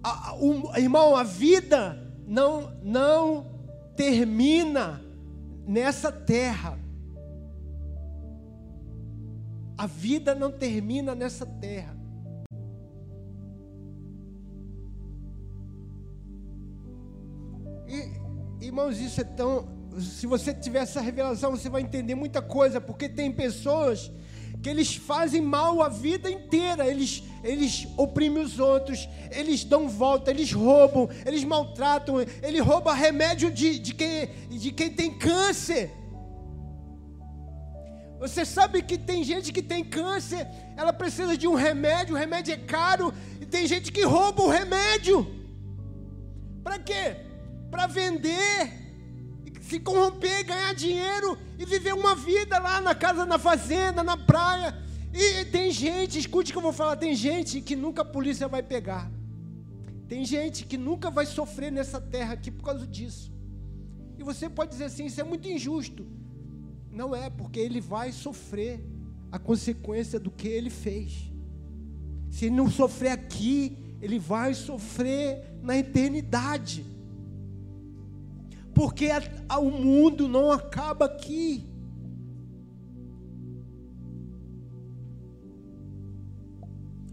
A, 0.04 0.36
o, 0.36 0.76
irmão, 0.78 1.16
a 1.16 1.24
vida 1.24 1.98
não, 2.28 2.76
não 2.84 3.48
termina 3.96 5.02
nessa 5.66 6.12
terra. 6.12 6.78
A 9.84 9.86
vida 9.86 10.34
não 10.34 10.50
termina 10.50 11.14
nessa 11.14 11.46
terra. 11.46 11.94
E, 17.86 18.66
irmãos, 18.66 18.98
isso 18.98 19.20
é 19.20 19.26
tão. 19.26 19.68
Se 20.00 20.26
você 20.26 20.54
tiver 20.54 20.80
essa 20.80 21.02
revelação, 21.02 21.52
você 21.52 21.68
vai 21.68 21.82
entender 21.82 22.16
muita 22.16 22.42
coisa, 22.42 22.80
porque 22.80 23.10
tem 23.10 23.30
pessoas 23.30 24.10
que 24.62 24.70
eles 24.70 24.96
fazem 24.96 25.42
mal 25.42 25.82
a 25.82 25.90
vida 25.90 26.32
inteira, 26.32 26.88
eles, 26.88 27.22
eles 27.44 27.86
oprimem 27.98 28.42
os 28.42 28.62
outros, 28.62 29.10
eles 29.32 29.66
dão 29.66 29.90
volta, 29.90 30.32
eles 30.32 30.54
roubam, 30.54 31.10
eles 31.26 31.44
maltratam, 31.44 32.22
ele 32.42 32.62
rouba 32.62 32.94
remédio 32.94 33.52
de, 33.52 33.78
de, 33.80 33.94
quem, 33.94 34.30
de 34.50 34.72
quem 34.72 34.90
tem 34.90 35.14
câncer. 35.14 35.92
Você 38.24 38.46
sabe 38.46 38.82
que 38.82 38.98
tem 38.98 39.22
gente 39.22 39.52
que 39.52 39.62
tem 39.62 39.84
câncer, 39.84 40.48
ela 40.78 40.94
precisa 40.94 41.36
de 41.36 41.46
um 41.46 41.56
remédio, 41.56 42.16
o 42.16 42.18
remédio 42.18 42.54
é 42.54 42.58
caro, 42.58 43.14
e 43.42 43.46
tem 43.46 43.68
gente 43.68 43.92
que 43.92 44.04
rouba 44.06 44.44
o 44.44 44.50
remédio. 44.50 45.28
Para 46.64 46.80
quê? 46.80 47.18
Para 47.70 47.86
vender, 47.86 48.72
se 49.64 49.78
corromper, 49.78 50.46
ganhar 50.46 50.74
dinheiro 50.74 51.38
e 51.60 51.66
viver 51.66 51.94
uma 51.94 52.16
vida 52.16 52.58
lá 52.60 52.80
na 52.80 52.96
casa, 52.96 53.26
na 53.26 53.38
fazenda, 53.38 54.02
na 54.02 54.16
praia. 54.16 54.74
E 55.14 55.44
tem 55.44 55.70
gente, 55.70 56.18
escute 56.18 56.52
o 56.52 56.54
que 56.54 56.58
eu 56.60 56.64
vou 56.64 56.72
falar, 56.72 56.96
tem 56.96 57.14
gente 57.14 57.60
que 57.60 57.76
nunca 57.76 58.04
a 58.04 58.06
polícia 58.06 58.48
vai 58.48 58.64
pegar. 58.64 59.12
Tem 60.08 60.24
gente 60.24 60.64
que 60.64 60.78
nunca 60.78 61.12
vai 61.12 61.26
sofrer 61.26 61.74
nessa 61.74 62.00
terra 62.00 62.36
aqui 62.36 62.50
por 62.50 62.64
causa 62.64 62.88
disso. 62.88 63.34
E 64.18 64.24
você 64.24 64.50
pode 64.50 64.72
dizer 64.72 64.86
assim: 64.86 65.08
isso 65.08 65.20
é 65.20 65.26
muito 65.26 65.46
injusto. 65.46 66.23
Não 66.94 67.16
é, 67.16 67.30
porque 67.30 67.60
ele 67.60 67.82
vai 67.82 68.12
sofrer 68.12 68.80
a 69.32 69.40
consequência 69.40 70.20
do 70.20 70.30
que 70.30 70.48
ele 70.48 70.70
fez. 70.70 71.32
Se 72.30 72.46
ele 72.46 72.56
não 72.56 72.70
sofrer 72.70 73.10
aqui, 73.10 73.76
ele 74.00 74.20
vai 74.20 74.54
sofrer 74.54 75.58
na 75.64 75.76
eternidade. 75.76 76.86
Porque 78.76 79.08
a, 79.08 79.22
a, 79.50 79.60
o 79.60 79.72
mundo 79.72 80.28
não 80.28 80.52
acaba 80.52 81.06
aqui. 81.06 81.68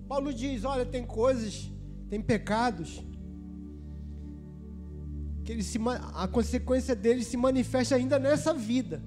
Paulo 0.07 0.35
diz: 0.35 0.65
olha, 0.65 0.85
tem 0.85 1.07
coisas, 1.07 1.71
tem 2.11 2.21
pecados 2.21 3.03
que 5.45 5.53
ele 5.53 5.63
se, 5.63 5.79
a 6.15 6.29
consequência 6.29 6.95
deles 6.95 7.27
se 7.29 7.37
manifesta 7.37 7.95
ainda 7.95 8.19
nessa 8.19 8.53
vida. 8.53 9.03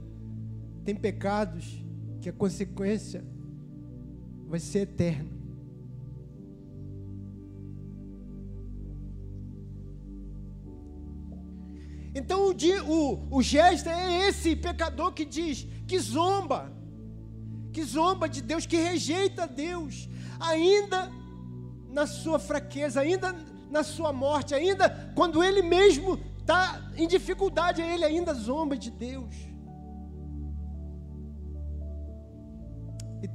Tem 0.83 0.95
pecados 0.95 1.83
que 2.21 2.29
a 2.29 2.33
consequência 2.33 3.23
vai 4.47 4.59
ser 4.59 4.79
eterna. 4.79 5.33
Então 12.15 12.49
o, 12.49 12.53
o, 12.87 13.37
o 13.37 13.41
gesto 13.41 13.89
é 13.89 14.27
esse 14.27 14.55
pecador 14.55 15.11
que 15.13 15.25
diz, 15.25 15.67
que 15.87 15.97
zomba, 15.97 16.71
que 17.71 17.83
zomba 17.83 18.29
de 18.29 18.41
Deus, 18.41 18.65
que 18.65 18.77
rejeita 18.77 19.47
Deus, 19.47 20.07
ainda 20.39 21.11
na 21.89 22.05
sua 22.05 22.37
fraqueza, 22.37 23.01
ainda 23.01 23.35
na 23.71 23.83
sua 23.83 24.13
morte, 24.13 24.53
ainda 24.53 25.11
quando 25.15 25.43
ele 25.43 25.63
mesmo 25.63 26.19
está 26.39 26.91
em 26.95 27.07
dificuldade, 27.07 27.81
ele 27.81 28.05
ainda 28.05 28.33
zomba 28.33 28.77
de 28.77 28.91
Deus. 28.91 29.52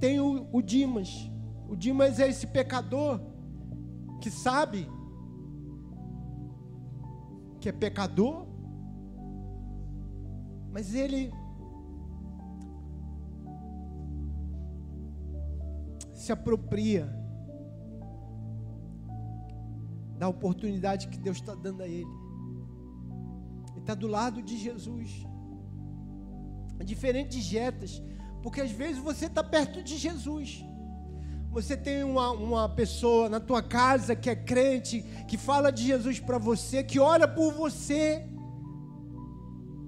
Tem 0.01 0.21
o, 0.21 0.49
o 0.53 0.63
Dimas. 0.63 1.31
O 1.69 1.77
Dimas 1.77 2.19
é 2.19 2.29
esse 2.29 2.47
pecador 2.47 3.21
que 4.21 4.31
sabe 4.31 4.89
que 7.61 7.69
é 7.69 7.73
pecador, 7.73 8.47
mas 10.71 10.95
ele 10.95 11.33
se 16.15 16.31
apropria 16.31 17.13
da 20.19 20.29
oportunidade 20.29 21.09
que 21.09 21.19
Deus 21.19 21.39
está 21.39 21.55
dando 21.55 21.83
a 21.83 21.89
ele 21.89 22.29
está 23.89 23.95
do 23.95 24.07
lado 24.07 24.43
de 24.43 24.59
Jesus. 24.59 25.27
É 26.79 26.85
diferente 26.85 27.31
de 27.39 27.41
Jetas, 27.41 28.03
porque 28.43 28.61
às 28.61 28.71
vezes 28.71 28.99
você 28.99 29.27
está 29.27 29.43
perto 29.43 29.83
de 29.83 29.97
Jesus. 29.97 30.65
Você 31.51 31.77
tem 31.77 32.05
uma, 32.05 32.31
uma 32.31 32.69
pessoa 32.69 33.29
na 33.29 33.41
tua 33.41 33.63
casa 33.63 34.15
que 34.15 34.29
é 34.29 34.37
crente, 34.37 35.03
que 35.27 35.37
fala 35.37 35.71
de 35.73 35.85
Jesus 35.85 36.21
para 36.21 36.39
você, 36.39 36.83
que 36.83 37.01
ora 37.01 37.27
por 37.27 37.53
você. 37.53 38.27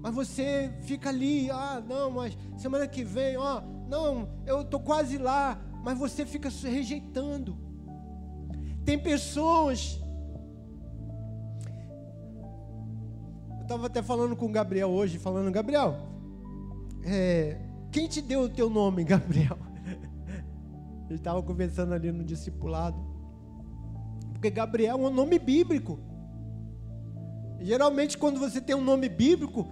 Mas 0.01 0.15
você 0.15 0.73
fica 0.81 1.09
ali, 1.09 1.49
ah, 1.51 1.81
não, 1.87 2.09
mas 2.11 2.37
semana 2.57 2.87
que 2.87 3.03
vem, 3.03 3.37
ó, 3.37 3.61
não, 3.87 4.29
eu 4.45 4.61
estou 4.61 4.79
quase 4.79 5.17
lá, 5.17 5.61
mas 5.83 5.97
você 5.97 6.25
fica 6.25 6.49
rejeitando. 6.49 7.57
Tem 8.83 8.97
pessoas 8.97 10.01
estava 13.71 13.87
até 13.87 14.01
falando 14.01 14.35
com 14.35 14.47
o 14.47 14.51
Gabriel 14.51 14.89
hoje, 14.89 15.17
falando, 15.17 15.49
Gabriel, 15.49 15.95
é, 17.05 17.57
quem 17.91 18.07
te 18.07 18.21
deu 18.21 18.41
o 18.41 18.49
teu 18.49 18.69
nome, 18.69 19.03
Gabriel? 19.03 19.57
Ele 21.09 21.15
estava 21.15 21.41
conversando 21.43 21.93
ali 21.93 22.11
no 22.11 22.23
discipulado. 22.23 22.97
Porque 24.31 24.49
Gabriel 24.49 24.97
é 24.97 25.09
um 25.09 25.13
nome 25.13 25.37
bíblico. 25.37 25.99
Geralmente, 27.59 28.17
quando 28.17 28.39
você 28.39 28.59
tem 28.59 28.75
um 28.75 28.83
nome 28.83 29.07
bíblico, 29.07 29.69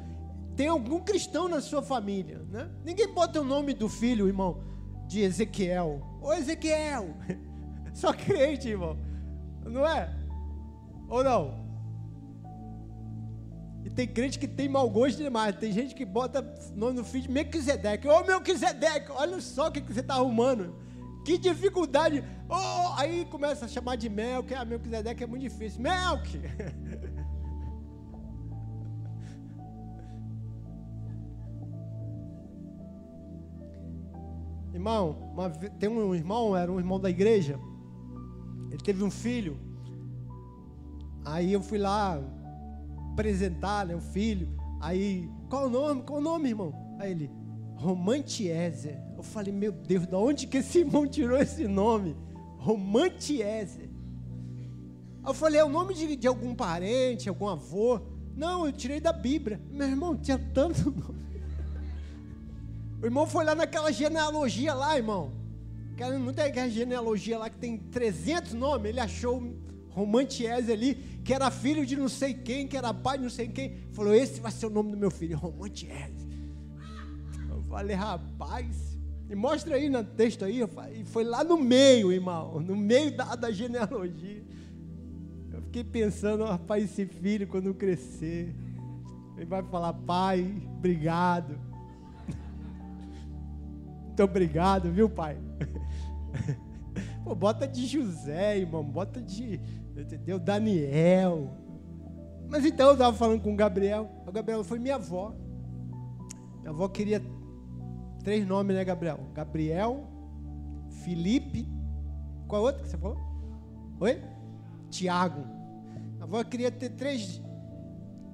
tem 0.55 0.67
algum 0.67 0.99
cristão 0.99 1.47
na 1.47 1.62
sua 1.62 1.82
família. 1.82 2.45
Né? 2.49 2.69
Ninguém 2.84 3.12
bota 3.13 3.41
o 3.41 3.43
nome 3.45 3.73
do 3.73 3.88
filho, 3.88 4.27
irmão, 4.27 4.62
de 5.08 5.21
Ezequiel. 5.21 6.01
Ô 6.21 6.34
Ezequiel! 6.34 7.15
Só 7.93 8.13
crente, 8.13 8.69
irmão. 8.69 8.97
Não 9.65 9.88
é? 9.88 10.13
Ou 11.08 11.23
não? 11.23 11.68
E 13.84 13.89
tem 13.89 14.08
crente 14.08 14.38
que 14.38 14.48
tem 14.48 14.68
mau 14.68 14.89
gosto 14.89 15.18
demais. 15.18 15.56
Tem 15.56 15.72
gente 15.72 15.96
que 15.96 16.06
bota 16.06 16.42
nome 16.76 16.98
no 16.98 17.04
de 17.04 17.32
Melquisedeque. 17.32 18.08
Ô 18.08 18.24
Melquisedeque, 18.24 19.12
olha 19.12 19.39
só 19.39 19.68
o 19.68 19.72
que, 19.72 19.82
você 19.82 20.02
está 20.02 20.15
arrumando. 20.15 20.76
Que 21.26 21.38
dificuldade. 21.38 22.24
Oh, 22.50 22.94
aí 22.98 23.26
começa 23.26 23.65
a 23.65 23.68
chamar 23.68 23.96
de 23.96 24.10
Mel, 24.10 24.44
que 24.44 24.54
a 24.54 24.65
Melquisedeque 24.65 25.24
é 25.24 25.28
muito 25.28 25.44
difícil. 25.44 25.82
Melk! 25.82 26.39
Irmão, 34.74 35.34
uma, 35.34 35.50
tem 35.50 35.89
um 35.89 36.15
irmão, 36.15 36.56
era 36.56 36.72
um 36.72 36.80
irmão 36.80 37.00
da 37.00 37.10
igreja. 37.10 37.60
Ele 38.70 38.78
teve 38.78 39.04
um 39.04 39.12
filho. 39.12 39.58
Aí 41.26 41.52
eu 41.52 41.62
fui 41.62 41.78
lá, 41.78 42.18
apresentar, 43.19 43.86
né, 43.86 43.95
o 43.95 43.99
filho. 43.99 44.49
Aí, 44.79 45.29
qual 45.49 45.65
o 45.65 45.69
nome? 45.69 46.03
Qual 46.03 46.19
o 46.19 46.21
nome, 46.21 46.49
irmão? 46.49 46.73
Aí 46.97 47.12
ele, 47.12 47.29
Romantiezer. 47.75 48.97
Eu 49.15 49.23
falei, 49.23 49.53
meu 49.53 49.71
Deus, 49.71 50.08
de 50.08 50.15
onde 50.15 50.47
que 50.47 50.58
esse 50.58 50.79
irmão 50.79 51.05
tirou 51.05 51.38
esse 51.38 51.67
nome? 51.67 52.15
Romantiezer. 52.58 53.89
Eu 55.25 55.34
falei, 55.34 55.60
é 55.60 55.63
o 55.63 55.69
nome 55.69 55.93
de, 55.93 56.15
de 56.15 56.27
algum 56.27 56.55
parente, 56.55 57.27
algum 57.27 57.47
avô? 57.47 58.01
Não, 58.36 58.65
eu 58.65 58.71
tirei 58.71 59.01
da 59.01 59.12
Bíblia. 59.12 59.62
Meu 59.69 59.88
irmão, 59.88 60.15
tinha 60.15 60.39
tanto 60.53 60.86
nome. 60.91 61.19
O 63.01 63.05
irmão 63.05 63.27
foi 63.27 63.45
lá 63.45 63.55
naquela 63.55 63.91
genealogia 63.91 64.73
lá, 64.73 64.97
irmão. 64.97 65.32
Não 66.21 66.34
tem 66.34 66.45
aquela 66.45 66.69
genealogia 66.69 67.38
lá 67.38 67.49
que 67.49 67.58
tem 67.58 67.77
300 67.77 68.53
nomes. 68.53 68.89
Ele 68.89 68.99
achou 68.99 69.41
Romantiese 69.91 70.71
ali, 70.71 70.95
que 71.23 71.34
era 71.34 71.52
filho 71.52 71.86
de 71.86 71.95
não 71.95 72.08
sei 72.08 72.34
quem, 72.34 72.67
que 72.67 72.78
era 72.78 72.93
pai 72.93 73.17
de 73.17 73.23
não 73.23 73.30
sei 73.30 73.47
quem. 73.47 73.75
Falou: 73.91 74.13
Esse 74.13 74.39
vai 74.39 74.52
ser 74.52 74.67
o 74.67 74.69
nome 74.69 74.91
do 74.91 74.97
meu 74.97 75.12
filho, 75.12 75.38
Romantiese. 75.38 76.28
Eu 77.49 77.62
falei: 77.63 77.95
Rapaz, 77.95 78.97
e 79.30 79.36
mostra 79.36 79.75
aí 79.75 79.89
no 79.89 80.04
texto 80.04 80.45
aí. 80.45 80.65
Falei, 80.67 81.04
foi 81.06 81.23
lá 81.23 81.43
no 81.43 81.58
meio, 81.58 82.12
irmão, 82.12 82.60
no 82.60 82.75
meio 82.75 83.15
da, 83.15 83.36
da 83.36 83.52
genealogia. 83.52 84.43
Eu 85.51 85.61
fiquei 85.64 85.84
pensando: 85.84 86.43
Rapaz, 86.45 86.84
esse 86.84 87.05
filho, 87.05 87.47
quando 87.47 87.74
crescer, 87.74 88.55
ele 89.36 89.45
vai 89.45 89.64
falar: 89.64 89.93
Pai, 89.93 90.55
obrigado. 90.78 91.59
Muito 94.05 94.24
obrigado, 94.24 94.91
viu, 94.91 95.09
pai? 95.09 95.38
Pô, 97.24 97.36
bota 97.36 97.67
de 97.67 97.86
José, 97.86 98.57
irmão, 98.57 98.84
bota 98.84 99.22
de 99.22 99.59
entendeu? 99.95 100.39
Daniel. 100.39 101.49
Mas 102.49 102.65
então 102.65 102.88
eu 102.88 102.93
estava 102.93 103.15
falando 103.15 103.41
com 103.41 103.53
o 103.53 103.55
Gabriel. 103.55 104.09
O 104.26 104.32
Gabriel 104.32 104.63
foi 104.63 104.80
minha 104.80 104.95
avó. 104.95 105.34
Minha 106.59 106.72
avó 106.72 106.88
queria 106.88 107.22
três 108.24 108.45
nomes, 108.47 108.76
né, 108.76 108.84
Gabriel? 108.84 109.20
Gabriel, 109.34 110.07
Felipe. 111.03 111.67
Qual 112.47 112.63
outro 112.63 112.84
que 112.84 112.89
você 112.89 112.97
falou? 112.97 113.17
Oi? 113.99 114.22
Tiago. 114.89 115.43
A 116.20 116.24
avó 116.24 116.43
queria 116.43 116.72
ter 116.72 116.89
três 116.89 117.41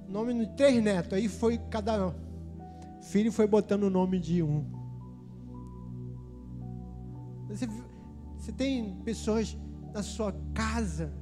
nomes 0.08 0.48
três 0.56 0.82
netos. 0.82 1.12
Aí 1.12 1.28
foi 1.28 1.58
cada 1.58 2.14
filho 3.02 3.30
foi 3.30 3.46
botando 3.46 3.84
o 3.84 3.90
nome 3.90 4.18
de 4.18 4.42
um. 4.42 4.64
Você, 7.48 7.68
você 8.46 8.52
tem 8.52 8.94
pessoas 9.04 9.56
na 9.92 10.04
sua 10.04 10.32
casa 10.54 11.12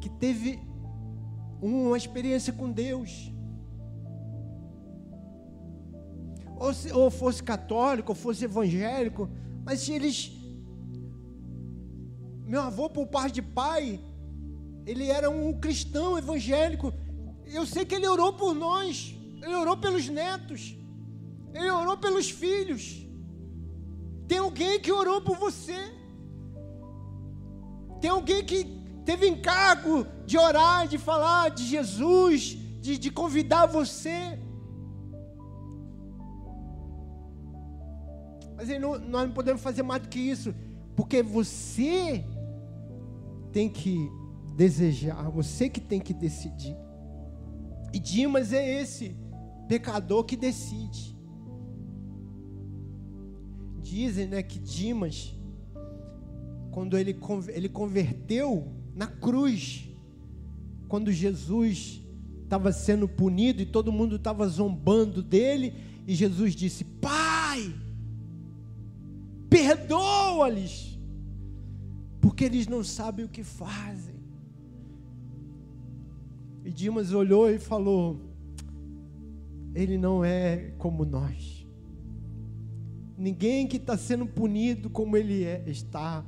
que 0.00 0.08
teve 0.08 0.58
uma 1.62 1.96
experiência 1.96 2.52
com 2.52 2.68
Deus. 2.70 3.32
ou, 6.58 6.74
se, 6.74 6.92
ou 6.92 7.10
fosse 7.10 7.42
católico, 7.42 8.10
ou 8.10 8.16
fosse 8.16 8.44
evangélico, 8.44 9.28
mas 9.64 9.80
se 9.80 9.92
eles. 9.92 10.32
Meu 12.44 12.62
avô, 12.62 12.88
por 12.88 13.06
parte 13.06 13.34
de 13.34 13.42
pai, 13.42 14.00
ele 14.84 15.08
era 15.08 15.28
um 15.30 15.52
cristão 15.52 16.18
evangélico. 16.18 16.92
Eu 17.46 17.66
sei 17.66 17.84
que 17.84 17.94
ele 17.94 18.08
orou 18.08 18.32
por 18.32 18.52
nós, 18.52 19.14
ele 19.42 19.54
orou 19.54 19.76
pelos 19.76 20.08
netos, 20.08 20.76
ele 21.54 21.70
orou 21.70 21.96
pelos 21.96 22.30
filhos. 22.30 23.06
Tem 24.26 24.38
alguém 24.38 24.80
que 24.80 24.90
orou 24.90 25.20
por 25.20 25.36
você. 25.36 25.94
Tem 28.00 28.10
alguém 28.10 28.44
que 28.44 28.64
teve 29.04 29.28
encargo 29.28 30.06
de 30.26 30.36
orar, 30.36 30.86
de 30.88 30.98
falar 30.98 31.50
de 31.50 31.64
Jesus, 31.64 32.58
de, 32.80 32.98
de 32.98 33.10
convidar 33.10 33.66
você. 33.66 34.38
Mas 38.56 38.68
não, 38.80 38.98
nós 38.98 39.26
não 39.26 39.32
podemos 39.32 39.60
fazer 39.60 39.82
mais 39.82 40.02
do 40.02 40.08
que 40.08 40.18
isso, 40.18 40.54
porque 40.94 41.22
você 41.22 42.24
tem 43.52 43.68
que 43.68 44.10
desejar, 44.54 45.30
você 45.30 45.68
que 45.68 45.80
tem 45.80 46.00
que 46.00 46.14
decidir. 46.14 46.76
E 47.92 47.98
Dimas 47.98 48.52
é 48.52 48.80
esse 48.80 49.16
pecador 49.68 50.24
que 50.24 50.36
decide. 50.36 51.16
Dizem 53.82 54.26
né, 54.26 54.42
que 54.42 54.58
Dimas, 54.58 55.35
quando 56.76 56.98
ele, 56.98 57.18
ele 57.54 57.70
converteu 57.70 58.70
na 58.94 59.06
cruz, 59.06 59.88
quando 60.86 61.10
Jesus 61.10 62.02
estava 62.44 62.70
sendo 62.70 63.08
punido 63.08 63.62
e 63.62 63.64
todo 63.64 63.90
mundo 63.90 64.16
estava 64.16 64.46
zombando 64.46 65.22
dele, 65.22 65.72
e 66.06 66.14
Jesus 66.14 66.54
disse: 66.54 66.84
Pai, 66.84 67.74
perdoa-lhes, 69.48 71.00
porque 72.20 72.44
eles 72.44 72.66
não 72.66 72.84
sabem 72.84 73.24
o 73.24 73.30
que 73.30 73.42
fazem. 73.42 74.16
E 76.62 76.70
Dimas 76.70 77.10
olhou 77.10 77.48
e 77.48 77.58
falou: 77.58 78.20
Ele 79.74 79.96
não 79.96 80.22
é 80.22 80.74
como 80.76 81.06
nós. 81.06 81.66
Ninguém 83.16 83.66
que 83.66 83.78
está 83.78 83.96
sendo 83.96 84.26
punido 84.26 84.90
como 84.90 85.16
ele 85.16 85.42
é, 85.42 85.64
está. 85.66 86.22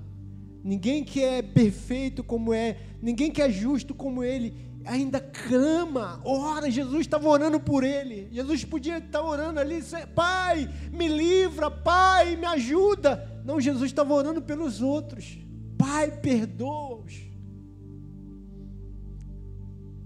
Ninguém 0.68 1.02
que 1.02 1.22
é 1.22 1.40
perfeito 1.40 2.22
como 2.22 2.52
é. 2.52 2.76
Ninguém 3.00 3.30
que 3.30 3.40
é 3.40 3.50
justo 3.50 3.94
como 3.94 4.22
ele. 4.22 4.54
Ainda 4.84 5.20
clama, 5.20 6.20
ora. 6.24 6.70
Jesus 6.70 7.00
estava 7.00 7.28
orando 7.28 7.58
por 7.58 7.82
ele. 7.82 8.28
Jesus 8.32 8.64
podia 8.64 8.98
estar 8.98 9.22
orando 9.22 9.60
ali, 9.60 9.82
Pai, 10.14 10.68
me 10.92 11.08
livra, 11.08 11.70
Pai, 11.70 12.36
me 12.36 12.46
ajuda. 12.46 13.40
Não, 13.44 13.60
Jesus 13.60 13.86
estava 13.86 14.12
orando 14.12 14.42
pelos 14.42 14.82
outros. 14.82 15.38
Pai, 15.78 16.10
perdoa-os 16.10 17.28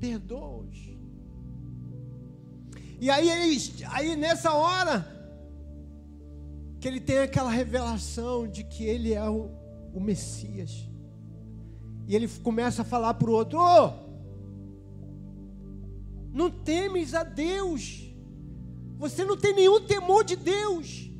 perdoa-os. 0.03 0.79
E 3.01 3.09
aí, 3.09 3.31
aí 3.89 4.17
nessa 4.17 4.53
hora, 4.53 5.07
que 6.81 6.89
ele 6.89 7.01
tem 7.01 7.19
aquela 7.19 7.51
revelação 7.51 8.49
de 8.49 8.65
que 8.65 8.85
ele 8.85 9.15
é 9.15 9.29
o, 9.29 9.49
o 9.93 10.01
Messias. 10.01 10.89
E 12.07 12.17
ele 12.17 12.29
começa 12.29 12.83
a 12.83 12.85
falar 12.85 13.15
para 13.15 13.31
o 13.31 13.33
outro: 13.33 13.59
oh, 13.59 13.93
não 16.33 16.51
temes 16.51 17.15
a 17.15 17.23
Deus, 17.23 18.13
você 18.99 19.25
não 19.25 19.37
tem 19.37 19.55
nenhum 19.55 19.81
temor 19.87 20.25
de 20.25 20.37
Deus. 20.37 21.11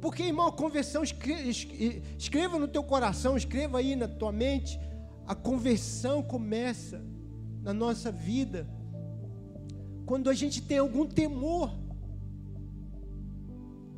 Porque, 0.00 0.22
irmão, 0.22 0.46
a 0.46 0.52
conversão, 0.52 1.02
escreva 1.02 2.58
no 2.58 2.68
teu 2.68 2.84
coração, 2.84 3.36
escreva 3.36 3.78
aí 3.78 3.96
na 3.96 4.06
tua 4.06 4.30
mente, 4.30 4.78
a 5.26 5.34
conversão 5.34 6.22
começa 6.22 7.04
na 7.62 7.74
nossa 7.74 8.12
vida 8.12 8.68
quando 10.06 10.30
a 10.30 10.34
gente 10.34 10.62
tem 10.62 10.78
algum 10.78 11.04
temor. 11.04 11.70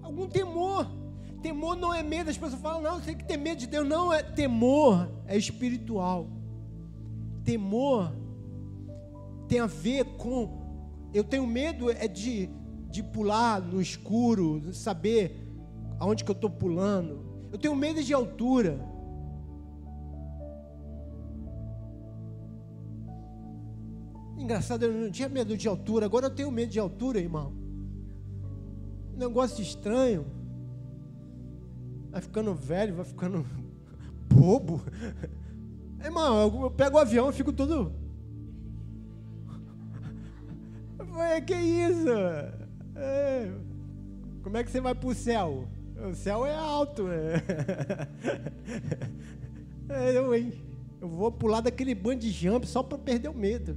Algum 0.03 0.27
temor. 0.27 1.00
Temor 1.43 1.75
não 1.75 1.93
é 1.93 2.03
medo, 2.03 2.29
as 2.29 2.37
pessoas 2.37 2.61
falam, 2.61 2.83
não, 2.83 2.99
você 2.99 3.07
tem 3.07 3.17
que 3.17 3.25
ter 3.25 3.37
medo 3.37 3.59
de 3.59 3.67
Deus. 3.67 3.89
Não, 3.89 4.13
é 4.13 4.23
temor, 4.23 5.09
é 5.27 5.37
espiritual. 5.37 6.29
Temor 7.45 8.13
tem 9.49 9.59
a 9.59 9.67
ver 9.67 10.05
com. 10.17 10.61
Eu 11.15 11.25
tenho 11.25 11.47
medo 11.47 11.91
é 11.91 12.07
de, 12.07 12.49
de 12.91 13.03
pular 13.03 13.61
no 13.61 13.81
escuro, 13.81 14.73
saber 14.75 15.51
aonde 15.99 16.25
que 16.25 16.31
eu 16.31 16.35
estou 16.35 16.51
pulando. 16.51 17.25
Eu 17.51 17.59
tenho 17.59 17.75
medo 17.75 18.03
de 18.03 18.13
altura. 18.13 18.79
Engraçado, 24.39 24.85
eu 24.85 24.93
não 24.93 25.11
tinha 25.11 25.29
medo 25.29 25.57
de 25.57 25.69
altura, 25.69 26.07
agora 26.07 26.27
eu 26.27 26.35
tenho 26.35 26.51
medo 26.51 26.71
de 26.71 26.79
altura, 26.79 27.19
irmão. 27.19 27.53
Um 29.15 29.19
negócio 29.19 29.63
estranho. 29.63 30.40
Vai 32.11 32.21
ficando 32.21 32.55
velho, 32.55 32.95
vai 32.95 33.05
ficando 33.05 33.47
bobo. 34.29 34.83
Irmão, 36.03 36.63
eu 36.63 36.71
pego 36.71 36.97
o 36.97 37.01
avião 37.01 37.31
e 37.31 37.33
fico 37.33 37.53
todo. 37.53 37.93
que 41.47 41.55
isso? 41.55 42.09
É. 42.97 43.51
Como 44.43 44.57
é 44.57 44.65
que 44.65 44.71
você 44.71 44.81
vai 44.81 44.95
para 44.95 45.09
o 45.09 45.15
céu? 45.15 45.69
O 46.09 46.15
céu 46.15 46.47
é 46.47 46.55
alto. 46.55 47.09
É. 47.09 47.43
É, 49.93 50.17
eu, 50.17 50.33
hein? 50.33 50.53
eu 51.01 51.09
vou 51.09 51.33
pular 51.33 51.61
daquele 51.61 51.97
band 51.97 52.21
jump 52.21 52.65
só 52.65 52.81
para 52.81 52.97
perder 52.97 53.29
o 53.29 53.35
medo. 53.35 53.77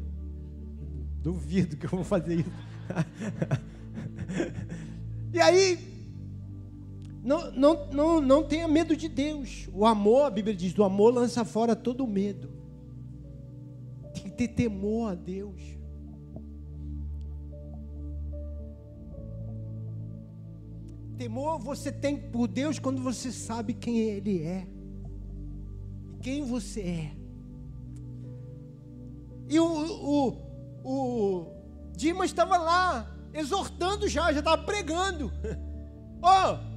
Duvido 1.24 1.76
que 1.76 1.88
eu 1.88 1.90
vou 1.90 2.04
fazer 2.04 2.36
isso. 2.36 2.52
e 5.34 5.42
aí, 5.42 5.93
não, 7.24 7.52
não, 7.52 7.88
não, 7.90 8.22
não 8.22 8.44
tenha 8.44 8.68
medo 8.68 8.98
de 8.98 9.08
Deus. 9.08 9.70
O 9.74 9.86
amor, 9.86 10.26
a 10.26 10.30
Bíblia 10.30 10.54
diz, 10.54 10.74
do 10.74 10.84
amor 10.84 11.14
lança 11.14 11.46
fora 11.46 11.74
todo 11.74 12.06
medo. 12.06 12.52
Tem 14.14 14.24
que 14.24 14.32
ter 14.32 14.50
temor 14.50 15.14
a 15.14 15.16
Deus. 15.16 15.62
Temor 21.18 21.60
você 21.60 21.94
tem 21.94 22.18
por 22.18 22.48
Deus 22.48 22.78
quando 22.78 23.02
você 23.02 23.32
sabe 23.32 23.74
quem 23.74 24.00
Ele 24.00 24.44
é. 24.44 24.68
E 26.12 26.18
quem 26.18 26.44
você 26.44 26.82
é. 26.82 27.12
E 29.48 29.58
o, 29.60 29.66
o, 29.66 30.38
o 30.84 31.54
Dimas 31.96 32.26
estava 32.26 32.58
lá, 32.58 33.16
exortando 33.34 34.10
já, 34.10 34.34
já 34.34 34.40
estava 34.40 34.62
pregando. 34.64 35.32
Ó, 36.22 36.54
oh, 36.54 36.73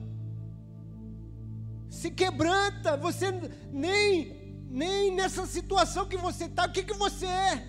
se 1.96 2.10
quebranta, 2.10 2.94
você 2.94 3.30
nem, 3.72 4.66
nem 4.68 5.14
nessa 5.14 5.46
situação 5.46 6.06
que 6.06 6.18
você 6.18 6.44
está, 6.44 6.66
o 6.66 6.70
que, 6.72 6.82
que 6.82 6.92
você 6.92 7.24
é? 7.24 7.66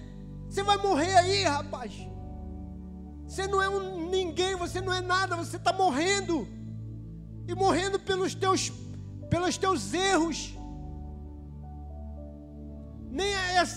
Você 0.49 0.61
vai 0.63 0.75
morrer 0.77 1.15
aí, 1.15 1.43
rapaz. 1.45 1.93
Você 3.25 3.47
não 3.47 3.61
é 3.61 3.69
um 3.69 4.09
ninguém, 4.09 4.53
você 4.55 4.81
não 4.81 4.93
é 4.93 4.99
nada, 4.99 5.37
você 5.37 5.55
está 5.55 5.71
morrendo. 5.71 6.45
E 7.47 7.55
morrendo 7.55 7.97
pelos 7.99 8.35
teus, 8.35 8.69
pelos 9.29 9.57
teus 9.57 9.93
erros. 9.93 10.53
Nem, 13.09 13.33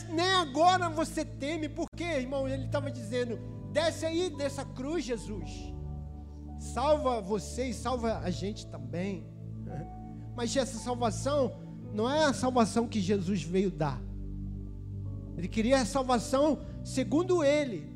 nem 0.09 0.32
agora 0.32 0.88
você 0.88 1.24
teme, 1.24 1.68
porque, 1.68 2.03
irmão, 2.03 2.48
ele 2.48 2.64
estava 2.64 2.90
dizendo: 2.90 3.38
desce 3.72 4.05
aí 4.05 4.30
dessa 4.30 4.64
cruz, 4.64 5.05
Jesus. 5.05 5.72
Salva 6.59 7.20
você 7.20 7.68
e 7.68 7.74
salva 7.74 8.18
a 8.18 8.30
gente 8.30 8.66
também. 8.66 9.24
Mas 10.34 10.54
essa 10.56 10.78
salvação 10.78 11.52
não 11.92 12.08
é 12.10 12.24
a 12.24 12.32
salvação 12.32 12.86
que 12.86 13.00
Jesus 13.00 13.42
veio 13.42 13.70
dar. 13.70 14.00
Ele 15.36 15.48
queria 15.48 15.80
a 15.80 15.86
salvação 15.86 16.60
segundo 16.84 17.42
ele, 17.42 17.90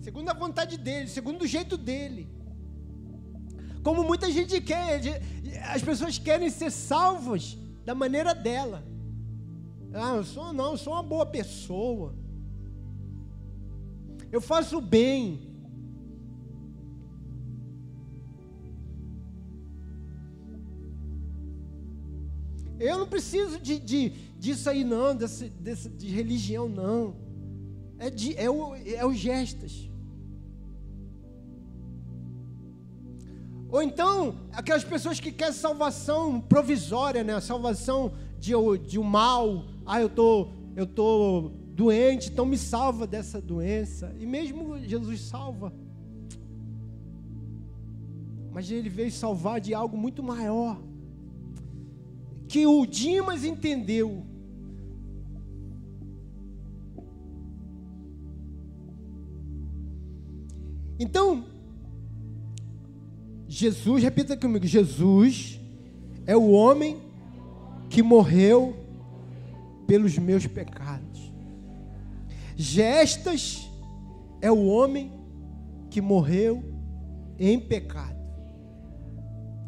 segundo 0.00 0.28
a 0.28 0.34
vontade 0.34 0.76
dele, 0.78 1.08
segundo 1.08 1.42
o 1.42 1.46
jeito 1.46 1.76
dele. 1.76 2.28
Como 3.82 4.04
muita 4.04 4.30
gente 4.30 4.60
quer, 4.60 5.00
as 5.64 5.82
pessoas 5.82 6.18
querem 6.18 6.48
ser 6.48 6.70
salvas 6.70 7.58
da 7.84 7.94
maneira 7.94 8.34
dela. 8.34 8.84
Ah, 9.92 10.14
eu 10.16 10.24
sou 10.24 10.52
não, 10.52 10.72
eu 10.72 10.76
sou 10.76 10.92
uma 10.92 11.02
boa 11.02 11.26
pessoa. 11.26 12.14
Eu 14.30 14.40
faço 14.40 14.80
bem. 14.80 15.51
Eu 22.82 22.98
não 22.98 23.06
preciso 23.06 23.60
de, 23.60 23.78
de, 23.78 24.08
disso 24.36 24.68
aí, 24.68 24.82
não, 24.82 25.14
desse, 25.14 25.48
desse, 25.48 25.88
de 25.88 26.08
religião, 26.08 26.68
não. 26.68 27.14
É, 27.96 28.10
de, 28.10 28.36
é, 28.36 28.50
o, 28.50 28.74
é 28.74 29.06
o 29.06 29.14
gestas. 29.14 29.88
Ou 33.70 33.80
então, 33.80 34.34
aquelas 34.52 34.82
pessoas 34.82 35.20
que 35.20 35.30
querem 35.30 35.54
salvação 35.54 36.40
provisória, 36.40 37.22
né? 37.22 37.40
Salvação 37.40 38.12
de, 38.38 38.52
de 38.84 38.98
um 38.98 39.04
mal. 39.04 39.64
Ah, 39.86 40.00
eu 40.00 40.08
tô, 40.08 40.48
eu 40.74 40.86
tô 40.86 41.52
doente, 41.68 42.30
então 42.30 42.44
me 42.44 42.58
salva 42.58 43.06
dessa 43.06 43.40
doença. 43.40 44.12
E 44.18 44.26
mesmo 44.26 44.76
Jesus 44.80 45.20
salva. 45.20 45.72
Mas 48.50 48.68
ele 48.70 48.88
veio 48.88 49.12
salvar 49.12 49.60
de 49.60 49.72
algo 49.72 49.96
muito 49.96 50.20
maior. 50.20 50.82
Que 52.52 52.66
o 52.66 52.84
Dimas 52.84 53.44
entendeu. 53.44 54.26
Então, 60.98 61.46
Jesus, 63.48 64.02
repita 64.02 64.36
comigo: 64.36 64.66
Jesus 64.66 65.58
é 66.26 66.36
o 66.36 66.50
homem 66.50 67.00
que 67.88 68.02
morreu 68.02 68.76
pelos 69.86 70.18
meus 70.18 70.46
pecados. 70.46 71.32
Gestas 72.54 73.66
é 74.42 74.52
o 74.52 74.66
homem 74.66 75.10
que 75.88 76.02
morreu 76.02 76.62
em 77.38 77.58
pecado. 77.58 78.20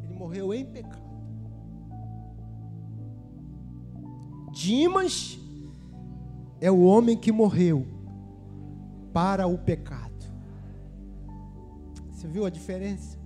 Ele 0.03 0.13
morreu 0.13 0.53
em 0.53 0.67
pecado. 0.67 1.04
Dimas 4.55 5.37
é 6.61 6.71
o 6.71 6.85
homem 6.85 7.17
que 7.17 7.33
morreu 7.33 7.85
para 9.13 9.49
o 9.49 9.59
pecado. 9.59 10.15
Você 12.09 12.29
viu 12.29 12.47
a 12.47 12.51
diferença? 12.51 13.19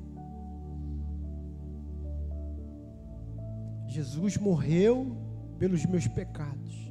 Jesus 3.87 4.39
morreu 4.39 5.15
pelos 5.59 5.85
meus 5.85 6.07
pecados. 6.07 6.91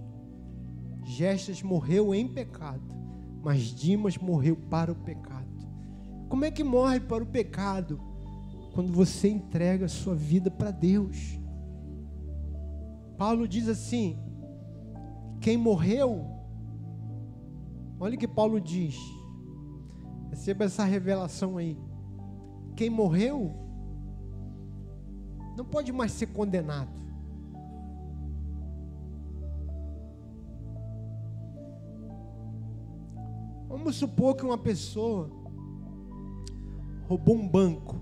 Gestas 1.04 1.64
morreu 1.64 2.14
em 2.14 2.28
pecado, 2.28 2.96
mas 3.42 3.62
Dimas 3.74 4.20
morreu 4.20 4.56
para 4.56 4.92
o 4.92 4.96
pecado. 4.96 5.48
Como 6.30 6.46
é 6.46 6.52
que 6.52 6.64
morre 6.64 7.00
para 7.00 7.24
o 7.24 7.28
pecado? 7.28 8.00
Quando 8.76 8.94
você 8.94 9.30
entrega 9.30 9.86
a 9.86 9.90
sua 9.90 10.14
vida 10.14 10.52
para 10.52 10.70
Deus. 10.70 11.40
Paulo 13.18 13.48
diz 13.48 13.68
assim: 13.68 14.27
quem 15.40 15.58
morreu, 15.58 16.26
olha 18.00 18.16
o 18.16 18.20
que 18.20 18.28
Paulo 18.28 18.60
diz, 18.60 18.96
receba 20.30 20.66
essa 20.66 20.84
revelação 20.84 21.58
aí. 21.58 21.78
Quem 22.76 22.90
morreu, 22.90 23.52
não 25.58 25.66
pode 25.66 25.92
mais 25.92 26.12
ser 26.12 26.28
condenado. 26.28 26.98
Vamos 33.68 33.96
supor 33.96 34.36
que 34.36 34.46
uma 34.46 34.58
pessoa 34.58 35.30
roubou 37.08 37.36
um 37.36 37.48
banco. 37.48 37.96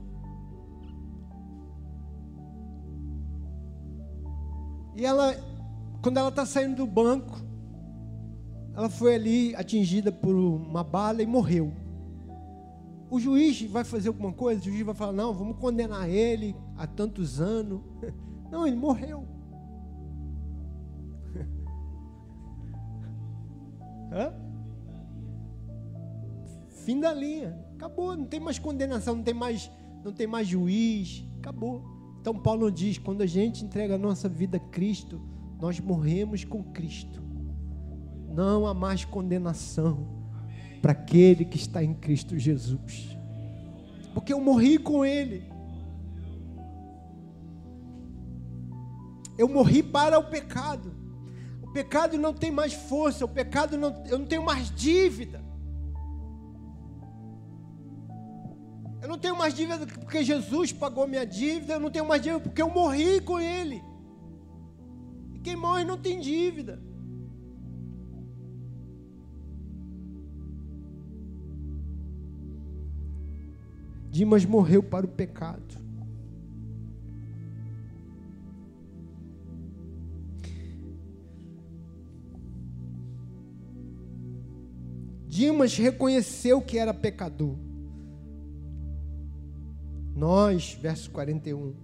E 4.96 5.06
ela, 5.06 5.36
quando 6.06 6.18
ela 6.18 6.30
está 6.30 6.46
saindo 6.46 6.76
do 6.76 6.86
banco, 6.86 7.42
ela 8.76 8.92
foi 8.92 9.16
ali 9.16 9.56
atingida 9.56 10.12
por 10.12 10.36
uma 10.36 10.84
bala 10.84 11.24
e 11.24 11.26
morreu. 11.26 11.74
O 13.10 13.20
juiz 13.20 13.60
vai 13.64 13.84
fazer 13.84 14.10
alguma 14.10 14.32
coisa? 14.32 14.62
O 14.62 14.66
juiz 14.66 14.86
vai 14.86 14.94
falar: 14.94 15.14
não, 15.14 15.34
vamos 15.34 15.58
condenar 15.58 16.08
ele 16.08 16.56
a 16.78 16.86
tantos 16.86 17.42
anos. 17.42 17.82
Não, 18.52 18.68
ele 18.68 18.76
morreu. 18.76 19.26
Hã? 24.14 24.32
Fim 26.84 27.00
da 27.00 27.12
linha. 27.12 27.60
Acabou, 27.74 28.16
não 28.16 28.26
tem 28.26 28.40
mais 28.40 28.60
condenação, 28.60 29.16
não 29.16 29.24
tem 29.24 29.34
mais, 29.34 29.72
não 30.04 30.14
tem 30.14 30.28
mais 30.28 30.48
juiz. 30.48 31.28
Acabou. 31.40 31.84
Então 32.22 32.38
Paulo 32.38 32.72
diz: 32.72 33.00
quando 33.00 33.24
a 33.24 33.26
gente 33.26 33.66
entrega 33.66 33.96
a 33.96 33.98
nossa 33.98 34.30
vida 34.30 34.58
a 34.58 34.60
Cristo, 34.60 35.20
nós 35.60 35.80
morremos 35.80 36.44
com 36.44 36.64
Cristo. 36.64 37.24
Não 38.30 38.68
há 38.68 38.74
mais 38.74 39.06
condenação 39.06 40.08
para 40.82 40.92
aquele 40.92 41.46
que 41.46 41.58
está 41.58 41.84
em 41.84 41.94
Cristo 41.94 42.38
Jesus. 42.38 43.18
Porque 44.14 44.34
eu 44.34 44.40
morri 44.40 44.78
com 44.78 45.06
Ele. 45.06 45.50
Eu 49.38 49.48
morri 49.48 49.82
para 49.82 50.18
o 50.20 50.24
pecado. 50.24 50.94
O 51.62 51.72
pecado 51.72 52.18
não 52.18 52.34
tem 52.34 52.52
mais 52.52 52.74
força, 52.74 53.26
o 53.26 53.28
pecado 53.28 53.78
não, 53.78 54.04
eu 54.06 54.20
não 54.20 54.26
tenho 54.26 54.44
mais 54.44 54.70
dívida. 54.72 55.44
Eu 59.02 59.10
não 59.10 59.20
tenho 59.20 59.38
mais 59.38 59.54
dívida 59.54 59.86
porque 59.86 60.24
Jesus 60.24 60.72
pagou 60.72 61.08
minha 61.08 61.26
dívida, 61.26 61.74
eu 61.74 61.80
não 61.80 61.92
tenho 61.92 62.08
mais 62.08 62.22
dívida 62.22 62.42
porque 62.42 62.62
eu 62.62 62.70
morri 62.70 63.22
com 63.22 63.40
Ele. 63.40 63.84
Quem 65.46 65.56
morre 65.56 65.84
não 65.84 65.96
tem 65.96 66.20
dívida. 66.20 66.82
Dimas 74.10 74.44
morreu 74.44 74.82
para 74.82 75.06
o 75.06 75.08
pecado. 75.08 75.78
Dimas 85.28 85.78
reconheceu 85.78 86.60
que 86.60 86.80
era 86.80 86.92
pecador. 86.92 87.56
Nós, 90.16 90.74
verso 90.74 91.12
41, 91.12 91.76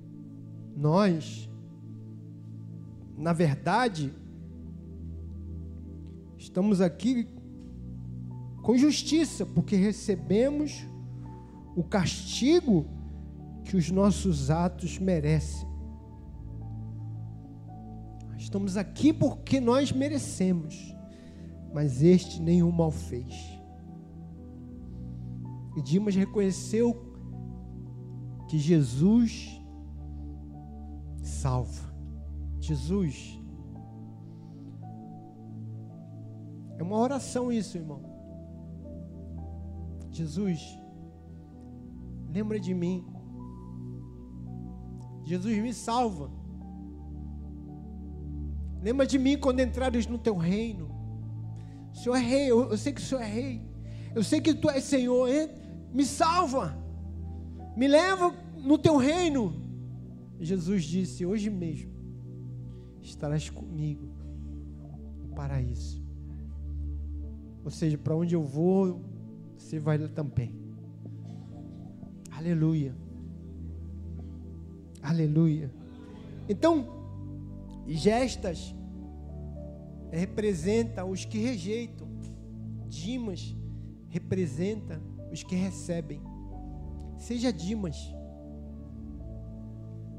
nós, 0.75 1.50
na 3.21 3.33
verdade, 3.33 4.11
estamos 6.37 6.81
aqui 6.81 7.27
com 8.63 8.75
justiça, 8.75 9.45
porque 9.45 9.75
recebemos 9.75 10.85
o 11.75 11.83
castigo 11.83 12.87
que 13.63 13.77
os 13.77 13.91
nossos 13.91 14.49
atos 14.49 14.97
merecem. 14.97 15.69
Estamos 18.37 18.75
aqui 18.75 19.13
porque 19.13 19.59
nós 19.59 19.91
merecemos, 19.91 20.75
mas 21.71 22.01
este 22.01 22.41
nenhum 22.41 22.71
mal 22.71 22.89
fez. 22.89 23.35
E 25.77 25.81
Dimas 25.83 26.15
reconheceu 26.15 27.05
que 28.49 28.57
Jesus 28.57 29.61
salva. 31.21 31.90
Jesus. 32.71 33.37
É 36.79 36.83
uma 36.83 36.97
oração 36.97 37.51
isso, 37.51 37.77
irmão. 37.77 38.01
Jesus, 40.09 40.79
lembra 42.29 42.57
de 42.61 42.73
mim. 42.73 43.05
Jesus 45.25 45.57
me 45.57 45.73
salva. 45.73 46.31
Lembra 48.81 49.05
de 49.05 49.19
mim 49.19 49.37
quando 49.37 49.59
entrares 49.59 50.07
no 50.07 50.17
teu 50.17 50.37
reino. 50.37 50.89
O 51.93 51.97
Senhor 51.97 52.15
é 52.15 52.19
rei, 52.19 52.51
eu, 52.51 52.69
eu 52.71 52.77
sei 52.77 52.93
que 52.93 53.01
o 53.01 53.03
Senhor 53.03 53.21
é 53.21 53.27
rei. 53.27 53.61
Eu 54.15 54.23
sei 54.23 54.39
que 54.39 54.53
tu 54.53 54.69
és 54.69 54.83
Senhor, 54.85 55.27
hein? 55.27 55.49
me 55.93 56.05
salva 56.05 56.77
me 57.75 57.87
leva 57.87 58.33
no 58.57 58.77
teu 58.77 58.95
reino. 58.95 59.53
Jesus 60.39 60.83
disse: 60.83 61.25
Hoje 61.25 61.49
mesmo 61.49 61.90
estarás 63.01 63.49
comigo 63.49 64.07
no 65.19 65.35
paraíso. 65.35 66.01
Ou 67.63 67.71
seja, 67.71 67.97
para 67.97 68.15
onde 68.15 68.35
eu 68.35 68.43
vou, 68.43 69.01
você 69.57 69.79
vai 69.79 69.97
lá 69.97 70.07
também. 70.07 70.55
Aleluia. 72.31 72.95
Aleluia. 75.01 75.71
Então, 76.49 76.87
gestas 77.87 78.75
representa 80.11 81.05
os 81.05 81.23
que 81.25 81.37
rejeitam. 81.37 82.07
Dimas 82.87 83.55
representa 84.09 85.01
os 85.31 85.43
que 85.43 85.55
recebem. 85.55 86.21
Seja 87.17 87.53
Dimas. 87.53 88.13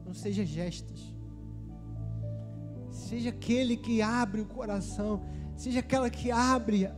Não 0.07 0.15
seja 0.15 0.45
gestas. 0.45 1.12
Seja 3.13 3.29
aquele 3.29 3.77
que 3.77 4.01
abre 4.01 4.41
o 4.41 4.47
coração. 4.47 5.21
Seja 5.55 5.81
aquela 5.81 6.09
que 6.09 6.31
abre, 6.31 6.89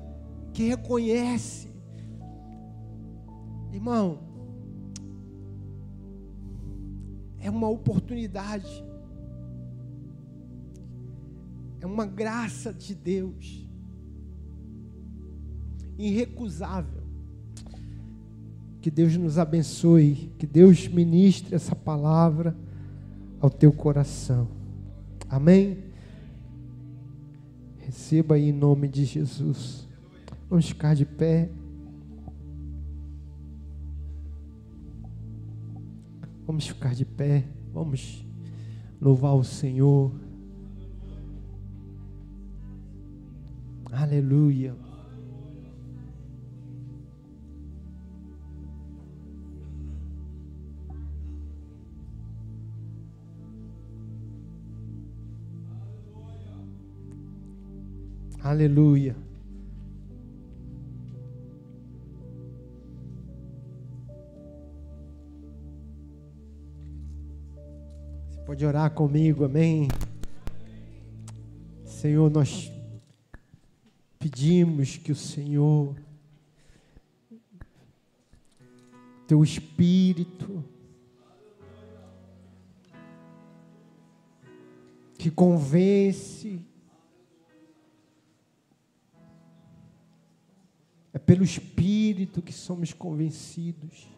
que 0.53 0.63
reconhece. 0.63 1.69
Irmão, 3.73 4.21
é 7.41 7.51
uma 7.51 7.69
oportunidade, 7.69 8.85
é 11.81 11.85
uma 11.85 12.07
graça 12.07 12.73
de 12.73 12.95
Deus, 12.95 13.69
irrecusável. 15.99 17.03
Que 18.81 18.89
Deus 18.89 19.17
nos 19.17 19.37
abençoe, 19.37 20.33
que 20.39 20.47
Deus 20.47 20.87
ministre 20.87 21.57
essa 21.57 21.75
palavra 21.75 22.57
ao 23.41 23.51
teu 23.51 23.73
coração. 23.73 24.47
Amém? 25.29 25.93
Receba 27.95 28.35
aí 28.35 28.49
em 28.49 28.53
nome 28.53 28.89
de 28.89 29.05
Jesus. 29.05 29.89
Vamos 30.51 30.67
ficar 30.67 30.97
de 30.97 31.07
pé. 31.07 31.49
Vamos 36.45 36.67
ficar 36.67 36.93
de 36.93 37.05
pé. 37.05 37.45
Vamos 37.73 38.27
louvar 39.01 39.37
o 39.37 39.45
Senhor. 39.45 40.13
Aleluia. 43.93 44.75
Aleluia. 58.45 59.17
Você 68.29 68.41
pode 68.45 68.67
orar 68.67 68.91
comigo, 68.91 69.47
amém? 69.47 69.89
Senhor, 71.87 72.31
nós 72.31 72.71
pedimos 74.19 74.99
que 74.99 75.11
o 75.11 75.17
Senhor, 75.17 75.97
Teu 79.27 79.43
Espírito, 79.43 80.63
que 85.17 85.31
convence, 85.31 86.61
pelo 91.27 91.43
Espírito 91.43 92.43
que 92.43 92.53
somos 92.53 92.93
convencidos. 92.93 94.09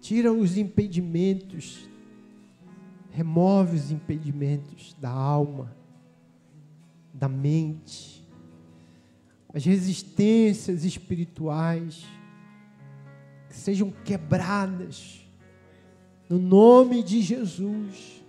Tira 0.00 0.32
os 0.32 0.56
impedimentos, 0.56 1.88
remove 3.10 3.76
os 3.76 3.90
impedimentos 3.90 4.94
da 5.00 5.10
alma, 5.10 5.74
da 7.12 7.28
mente, 7.28 8.24
as 9.52 9.64
resistências 9.64 10.84
espirituais, 10.84 12.04
que 13.48 13.56
sejam 13.56 13.90
quebradas, 14.04 15.26
no 16.28 16.38
nome 16.38 17.02
de 17.02 17.22
Jesus. 17.22 18.24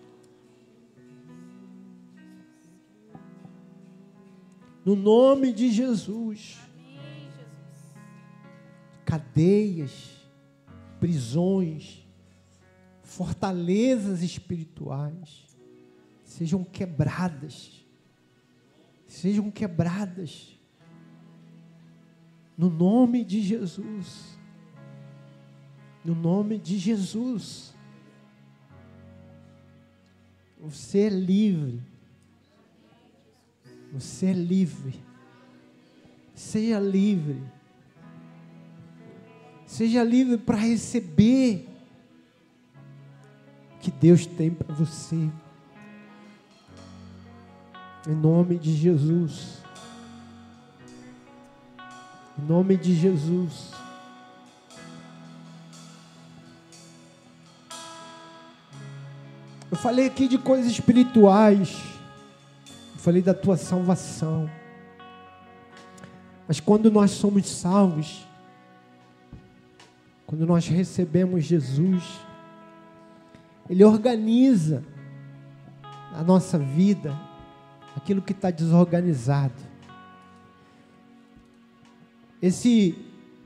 No 4.87 4.95
nome 4.95 5.51
de 5.51 5.69
Jesus. 5.69 6.57
Cadeias, 9.03 10.25
prisões, 10.97 12.07
fortalezas 13.03 14.21
espirituais 14.21 15.45
sejam 16.23 16.63
quebradas. 16.63 17.85
Sejam 19.09 19.51
quebradas. 19.51 20.57
No 22.57 22.69
nome 22.69 23.25
de 23.25 23.41
Jesus. 23.41 24.39
No 26.01 26.15
nome 26.15 26.57
de 26.57 26.77
Jesus. 26.77 27.75
Você 30.57 30.99
é 30.99 31.09
livre 31.09 31.96
você 33.91 34.27
é 34.27 34.33
livre. 34.33 34.99
Seja 36.33 36.79
livre. 36.79 37.41
Seja 39.65 40.03
livre 40.03 40.37
para 40.37 40.57
receber 40.57 41.67
o 43.75 43.79
que 43.79 43.91
Deus 43.91 44.25
tem 44.25 44.51
para 44.51 44.73
você. 44.73 45.29
Em 48.07 48.15
nome 48.15 48.57
de 48.57 48.73
Jesus. 48.73 49.61
Em 52.39 52.45
nome 52.45 52.77
de 52.77 52.95
Jesus. 52.95 53.71
Eu 59.69 59.75
falei 59.75 60.07
aqui 60.07 60.27
de 60.27 60.37
coisas 60.37 60.71
espirituais 60.71 61.96
falei 62.97 63.21
da 63.21 63.33
tua 63.33 63.57
salvação. 63.57 64.49
Mas 66.47 66.59
quando 66.59 66.91
nós 66.91 67.11
somos 67.11 67.47
salvos, 67.47 68.25
quando 70.25 70.45
nós 70.45 70.67
recebemos 70.67 71.45
Jesus, 71.45 72.03
Ele 73.69 73.83
organiza 73.83 74.83
a 76.13 76.23
nossa 76.23 76.57
vida, 76.57 77.17
aquilo 77.95 78.21
que 78.21 78.31
está 78.31 78.49
desorganizado. 78.49 79.53
Esse, 82.41 82.97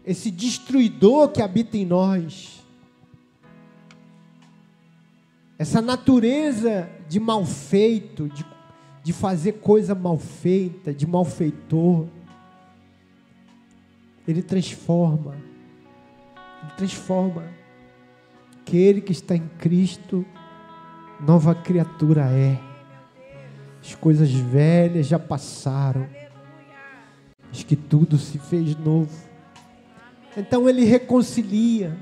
esse 0.06 0.30
destruidor 0.30 1.30
que 1.30 1.41
habita 1.41 1.78
em 1.78 1.86
nós, 1.86 2.64
essa 5.58 5.82
natureza 5.82 6.89
de 7.08 7.20
mal 7.20 7.45
feito, 7.45 8.28
de 8.30 8.43
de 9.04 9.12
fazer 9.12 9.54
coisa 9.54 9.95
mal 9.95 10.18
feita, 10.18 10.93
de 10.93 11.08
malfeitor. 11.08 12.06
Ele 14.28 14.41
transforma. 14.41 15.36
Ele 16.64 16.72
transforma. 16.78 17.43
Aquele 18.62 19.02
que 19.02 19.12
está 19.12 19.36
em 19.36 19.47
Cristo, 19.58 20.26
nova 21.20 21.56
criatura 21.56 22.26
é. 22.26 22.60
As 23.82 23.95
coisas 23.95 24.32
velhas 24.32 25.08
já 25.08 25.18
passaram. 25.18 26.08
Diz 27.52 27.64
que 27.64 27.76
tudo 27.76 28.18
se 28.18 28.38
fez 28.38 28.78
novo. 28.78 29.12
Então 30.38 30.70
ele 30.70 30.86
reconcilia. 30.86 31.97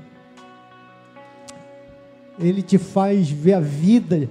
Ele 2.38 2.62
te 2.62 2.78
faz 2.78 3.30
ver 3.30 3.54
a 3.54 3.60
vida 3.60 4.28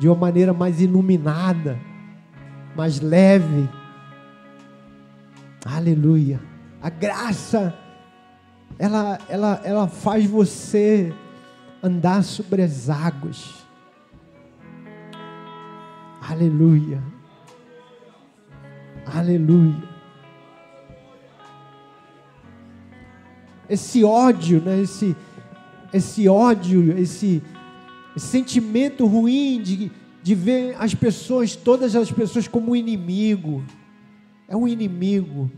de 0.00 0.08
uma 0.08 0.16
maneira 0.16 0.54
mais 0.54 0.80
iluminada, 0.80 1.78
mais 2.74 3.00
leve. 3.00 3.68
Aleluia. 5.62 6.40
A 6.80 6.88
graça, 6.88 7.74
ela, 8.78 9.18
ela, 9.28 9.60
ela 9.62 9.86
faz 9.88 10.24
você 10.24 11.12
andar 11.82 12.24
sobre 12.24 12.62
as 12.62 12.88
águas. 12.88 13.66
Aleluia. 16.26 17.02
Aleluia. 19.04 19.90
Esse 23.68 24.02
ódio, 24.02 24.62
né? 24.62 24.80
esse, 24.80 25.14
esse 25.92 26.26
ódio, 26.26 26.98
esse, 26.98 27.42
esse 28.16 28.26
sentimento 28.26 29.06
ruim 29.06 29.60
de, 29.62 29.90
de 30.22 30.34
ver 30.34 30.76
as 30.78 30.94
pessoas, 30.94 31.54
todas 31.54 31.94
as 31.94 32.10
pessoas 32.10 32.48
como 32.48 32.72
um 32.72 32.76
inimigo. 32.76 33.64
É 34.48 34.56
um 34.56 34.66
inimigo. 34.66 35.50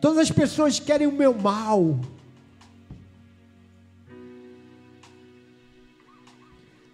Todas 0.00 0.18
as 0.18 0.30
pessoas 0.30 0.78
querem 0.78 1.06
o 1.06 1.12
meu 1.12 1.32
mal. 1.32 1.98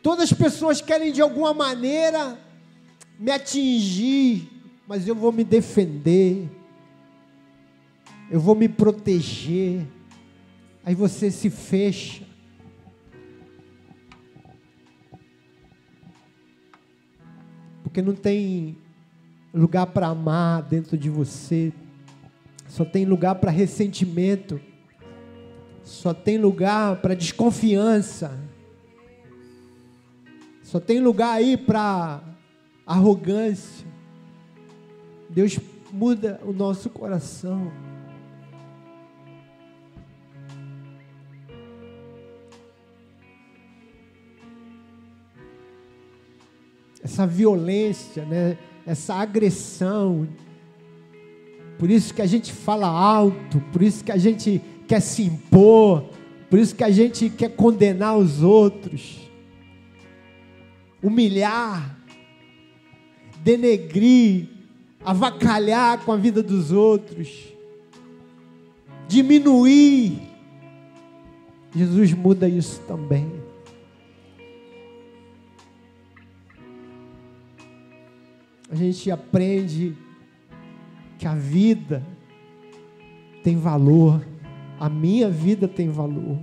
Todas 0.02 0.30
as 0.30 0.32
pessoas 0.32 0.80
querem 0.80 1.12
de 1.12 1.20
alguma 1.20 1.52
maneira 1.52 2.38
me 3.18 3.30
atingir, 3.30 4.48
mas 4.86 5.06
eu 5.06 5.14
vou 5.14 5.32
me 5.32 5.44
defender. 5.44 6.48
Eu 8.30 8.40
vou 8.40 8.54
me 8.54 8.68
proteger. 8.68 9.84
Aí 10.84 10.94
você 10.94 11.30
se 11.30 11.50
fecha. 11.50 12.29
Porque 17.90 18.00
não 18.00 18.14
tem 18.14 18.76
lugar 19.52 19.84
para 19.86 20.06
amar 20.06 20.62
dentro 20.62 20.96
de 20.96 21.10
você. 21.10 21.72
só 22.68 22.84
tem 22.84 23.04
lugar 23.04 23.34
para 23.34 23.50
ressentimento, 23.50 24.60
só 25.82 26.14
tem 26.14 26.38
lugar 26.38 27.02
para 27.02 27.16
desconfiança, 27.16 28.38
só 30.62 30.78
tem 30.78 31.00
lugar 31.00 31.32
aí 31.32 31.56
para 31.56 32.22
arrogância. 32.86 33.84
Deus 35.28 35.58
muda 35.92 36.40
o 36.44 36.52
nosso 36.52 36.88
coração. 36.90 37.72
Essa 47.02 47.26
violência, 47.26 48.24
né? 48.24 48.56
essa 48.86 49.14
agressão. 49.14 50.28
Por 51.78 51.90
isso 51.90 52.12
que 52.12 52.22
a 52.22 52.26
gente 52.26 52.52
fala 52.52 52.86
alto, 52.86 53.60
por 53.72 53.82
isso 53.82 54.04
que 54.04 54.12
a 54.12 54.16
gente 54.16 54.60
quer 54.86 55.00
se 55.00 55.22
impor, 55.22 56.04
por 56.48 56.58
isso 56.58 56.74
que 56.74 56.84
a 56.84 56.90
gente 56.90 57.30
quer 57.30 57.50
condenar 57.50 58.18
os 58.18 58.42
outros, 58.42 59.30
humilhar, 61.02 61.96
denegrir, 63.42 64.48
avacalhar 65.04 66.04
com 66.04 66.12
a 66.12 66.16
vida 66.16 66.42
dos 66.42 66.72
outros, 66.72 67.54
diminuir. 69.08 70.20
Jesus 71.74 72.12
muda 72.12 72.48
isso 72.48 72.80
também. 72.86 73.39
A 78.70 78.74
gente 78.76 79.10
aprende 79.10 79.96
que 81.18 81.26
a 81.26 81.34
vida 81.34 82.06
tem 83.42 83.56
valor, 83.56 84.24
a 84.78 84.88
minha 84.88 85.28
vida 85.28 85.66
tem 85.66 85.88
valor, 85.88 86.38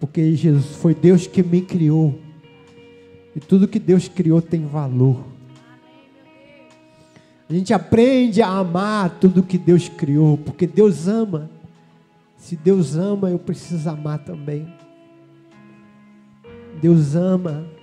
porque 0.00 0.34
Jesus 0.34 0.76
foi 0.76 0.94
Deus 0.94 1.26
que 1.26 1.42
me 1.42 1.62
criou, 1.62 2.18
e 3.34 3.40
tudo 3.40 3.68
que 3.68 3.78
Deus 3.78 4.08
criou 4.08 4.42
tem 4.42 4.66
valor. 4.66 5.24
A 7.48 7.52
gente 7.52 7.72
aprende 7.72 8.42
a 8.42 8.48
amar 8.48 9.18
tudo 9.20 9.42
que 9.42 9.56
Deus 9.56 9.88
criou, 9.88 10.36
porque 10.36 10.66
Deus 10.66 11.06
ama. 11.06 11.48
Se 12.36 12.56
Deus 12.56 12.96
ama, 12.96 13.30
eu 13.30 13.38
preciso 13.38 13.88
amar 13.88 14.18
também. 14.18 14.66
Deus 16.80 17.14
ama. 17.14 17.75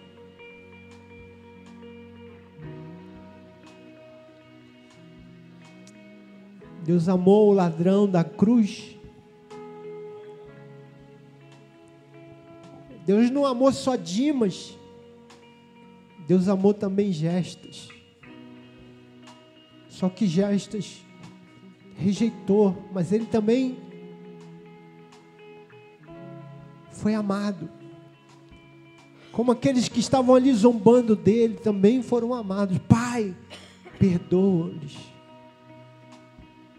Deus 6.83 7.07
amou 7.07 7.49
o 7.49 7.53
ladrão 7.53 8.07
da 8.07 8.23
cruz. 8.23 8.97
Deus 13.05 13.29
não 13.29 13.45
amou 13.45 13.71
só 13.71 13.95
Dimas. 13.95 14.77
Deus 16.27 16.47
amou 16.47 16.73
também 16.73 17.11
gestas. 17.11 17.89
Só 19.89 20.09
que 20.09 20.25
Gestas 20.25 21.01
rejeitou, 21.95 22.75
mas 22.91 23.11
ele 23.11 23.25
também 23.25 23.77
foi 26.89 27.13
amado. 27.13 27.69
Como 29.31 29.51
aqueles 29.51 29.87
que 29.87 29.99
estavam 29.99 30.35
ali 30.35 30.51
zombando 30.53 31.15
dele 31.15 31.55
também 31.55 32.01
foram 32.01 32.33
amados. 32.33 32.77
Pai, 32.79 33.35
perdoa-lhes. 33.99 35.12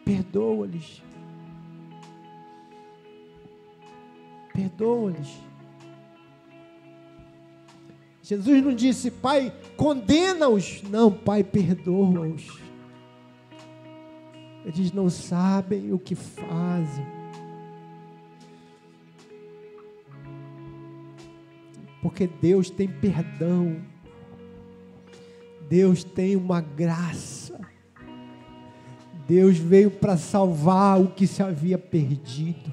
Perdoa-lhes. 0.05 1.03
Perdoa-lhes. 4.53 5.39
Jesus 8.23 8.65
não 8.65 8.75
disse, 8.75 9.11
Pai, 9.11 9.53
condena-os. 9.77 10.83
Não, 10.85 11.13
Pai, 11.13 11.45
perdoa-os. 11.45 12.65
Eles 14.65 14.93
não 14.93 15.11
sabem 15.11 15.93
o 15.93 15.99
que 15.99 16.15
fazem. 16.15 17.07
Porque 22.01 22.27
Deus 22.27 22.71
tem 22.71 22.89
perdão. 22.89 23.83
Deus 25.69 26.03
tem 26.03 26.37
uma 26.37 26.61
graça. 26.61 27.61
Deus 29.27 29.57
veio 29.57 29.91
para 29.91 30.17
salvar 30.17 31.01
o 31.01 31.09
que 31.09 31.27
se 31.27 31.43
havia 31.43 31.79
perdido. 31.79 32.73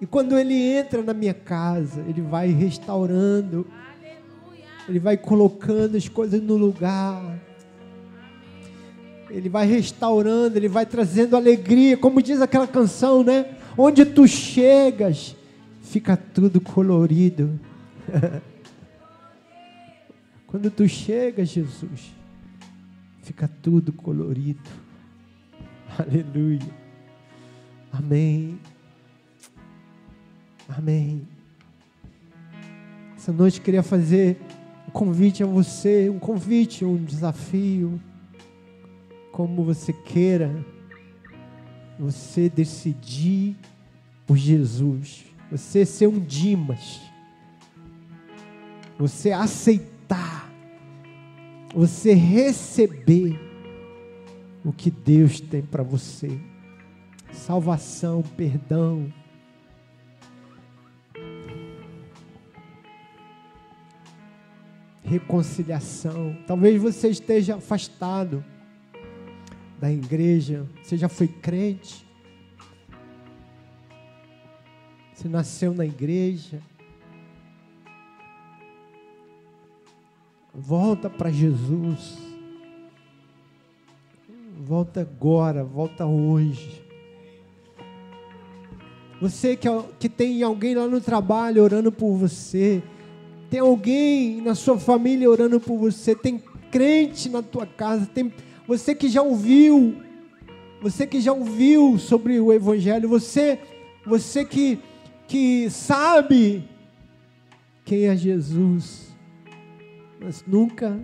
E 0.00 0.06
quando 0.06 0.38
Ele 0.38 0.54
entra 0.54 1.02
na 1.02 1.14
minha 1.14 1.34
casa, 1.34 2.04
Ele 2.08 2.20
vai 2.20 2.48
restaurando, 2.48 3.66
Ele 4.88 4.98
vai 4.98 5.16
colocando 5.16 5.96
as 5.96 6.08
coisas 6.08 6.42
no 6.42 6.56
lugar. 6.56 7.38
Ele 9.30 9.48
vai 9.48 9.66
restaurando, 9.66 10.56
ele 10.56 10.68
vai 10.68 10.86
trazendo 10.86 11.36
alegria, 11.36 11.98
como 11.98 12.22
diz 12.22 12.40
aquela 12.40 12.66
canção, 12.66 13.22
né? 13.22 13.56
Onde 13.76 14.06
tu 14.06 14.26
chegas, 14.26 15.36
fica 15.82 16.16
tudo 16.16 16.62
colorido. 16.62 17.60
Quando 20.46 20.70
tu 20.70 20.88
chegas, 20.88 21.50
Jesus, 21.50 22.10
fica 23.22 23.46
tudo 23.46 23.92
colorido. 23.92 24.87
Aleluia. 25.98 26.60
Amém. 27.92 28.58
Amém. 30.68 31.26
Essa 33.16 33.32
noite 33.32 33.60
queria 33.60 33.82
fazer 33.82 34.36
um 34.86 34.90
convite 34.90 35.42
a 35.42 35.46
você, 35.46 36.10
um 36.10 36.18
convite, 36.18 36.84
um 36.84 37.02
desafio 37.02 38.00
como 39.32 39.64
você 39.64 39.92
queira, 39.92 40.64
você 41.98 42.48
decidir 42.48 43.56
por 44.26 44.36
Jesus, 44.36 45.24
você 45.50 45.86
ser 45.86 46.06
um 46.06 46.18
Dimas, 46.18 47.00
você 48.98 49.30
aceitar, 49.32 50.52
você 51.74 52.12
receber 52.12 53.47
o 54.68 54.72
que 54.72 54.90
Deus 54.90 55.40
tem 55.40 55.62
para 55.62 55.82
você. 55.82 56.38
Salvação, 57.32 58.22
perdão. 58.36 59.10
Reconciliação. 65.02 66.36
Talvez 66.46 66.82
você 66.82 67.08
esteja 67.08 67.56
afastado 67.56 68.44
da 69.80 69.90
igreja, 69.90 70.66
você 70.82 70.98
já 70.98 71.08
foi 71.08 71.28
crente, 71.28 72.06
você 75.14 75.28
nasceu 75.30 75.72
na 75.72 75.86
igreja, 75.86 76.60
volta 80.52 81.08
para 81.08 81.30
Jesus, 81.30 82.27
volta 84.68 85.00
agora, 85.00 85.64
volta 85.64 86.04
hoje. 86.04 86.84
Você 89.18 89.56
que, 89.56 89.66
que 89.98 90.10
tem 90.10 90.42
alguém 90.42 90.74
lá 90.74 90.86
no 90.86 91.00
trabalho 91.00 91.62
orando 91.62 91.90
por 91.90 92.14
você, 92.14 92.82
tem 93.48 93.60
alguém 93.60 94.42
na 94.42 94.54
sua 94.54 94.78
família 94.78 95.30
orando 95.30 95.58
por 95.58 95.78
você, 95.78 96.14
tem 96.14 96.42
crente 96.70 97.30
na 97.30 97.40
tua 97.42 97.64
casa, 97.64 98.04
tem 98.04 98.30
você 98.66 98.94
que 98.94 99.08
já 99.08 99.22
ouviu, 99.22 100.02
você 100.82 101.06
que 101.06 101.18
já 101.18 101.32
ouviu 101.32 101.98
sobre 101.98 102.38
o 102.38 102.52
Evangelho, 102.52 103.08
você, 103.08 103.58
você 104.04 104.44
que, 104.44 104.78
que 105.26 105.70
sabe 105.70 106.62
quem 107.86 108.04
é 108.04 108.14
Jesus, 108.14 109.16
mas 110.20 110.44
nunca 110.46 111.00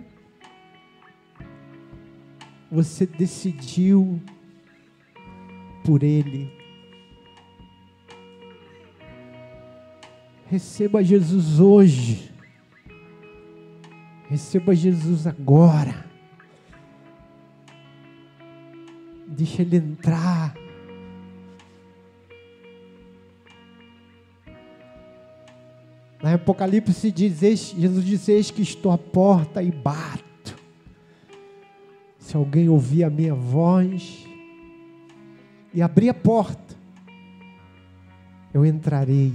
você 2.75 3.05
decidiu 3.05 4.21
por 5.85 6.03
Ele. 6.03 6.51
Receba 10.47 11.01
Jesus 11.01 11.59
hoje. 11.61 12.31
Receba 14.29 14.75
Jesus 14.75 15.25
agora. 15.25 16.05
Deixa 19.25 19.61
ele 19.61 19.77
entrar. 19.77 20.53
Na 26.21 26.33
Apocalipse 26.33 27.11
diz, 27.11 27.39
Jesus 27.39 28.05
diz, 28.05 28.27
eis 28.29 28.51
que 28.51 28.61
estou 28.61 28.91
à 28.91 28.97
porta 28.97 29.63
e 29.63 29.71
bato. 29.71 30.24
Se 32.25 32.35
alguém 32.35 32.67
ouvir 32.67 33.03
a 33.03 33.09
minha 33.09 33.35
voz 33.35 34.25
e 35.71 35.79
abrir 35.79 36.09
a 36.09 36.13
porta, 36.13 36.75
eu 38.51 38.65
entrarei, 38.65 39.31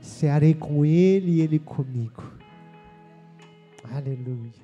cearei 0.00 0.54
com 0.54 0.82
Ele 0.82 1.32
e 1.32 1.40
Ele 1.42 1.58
comigo. 1.58 2.22
Aleluia. 3.84 4.61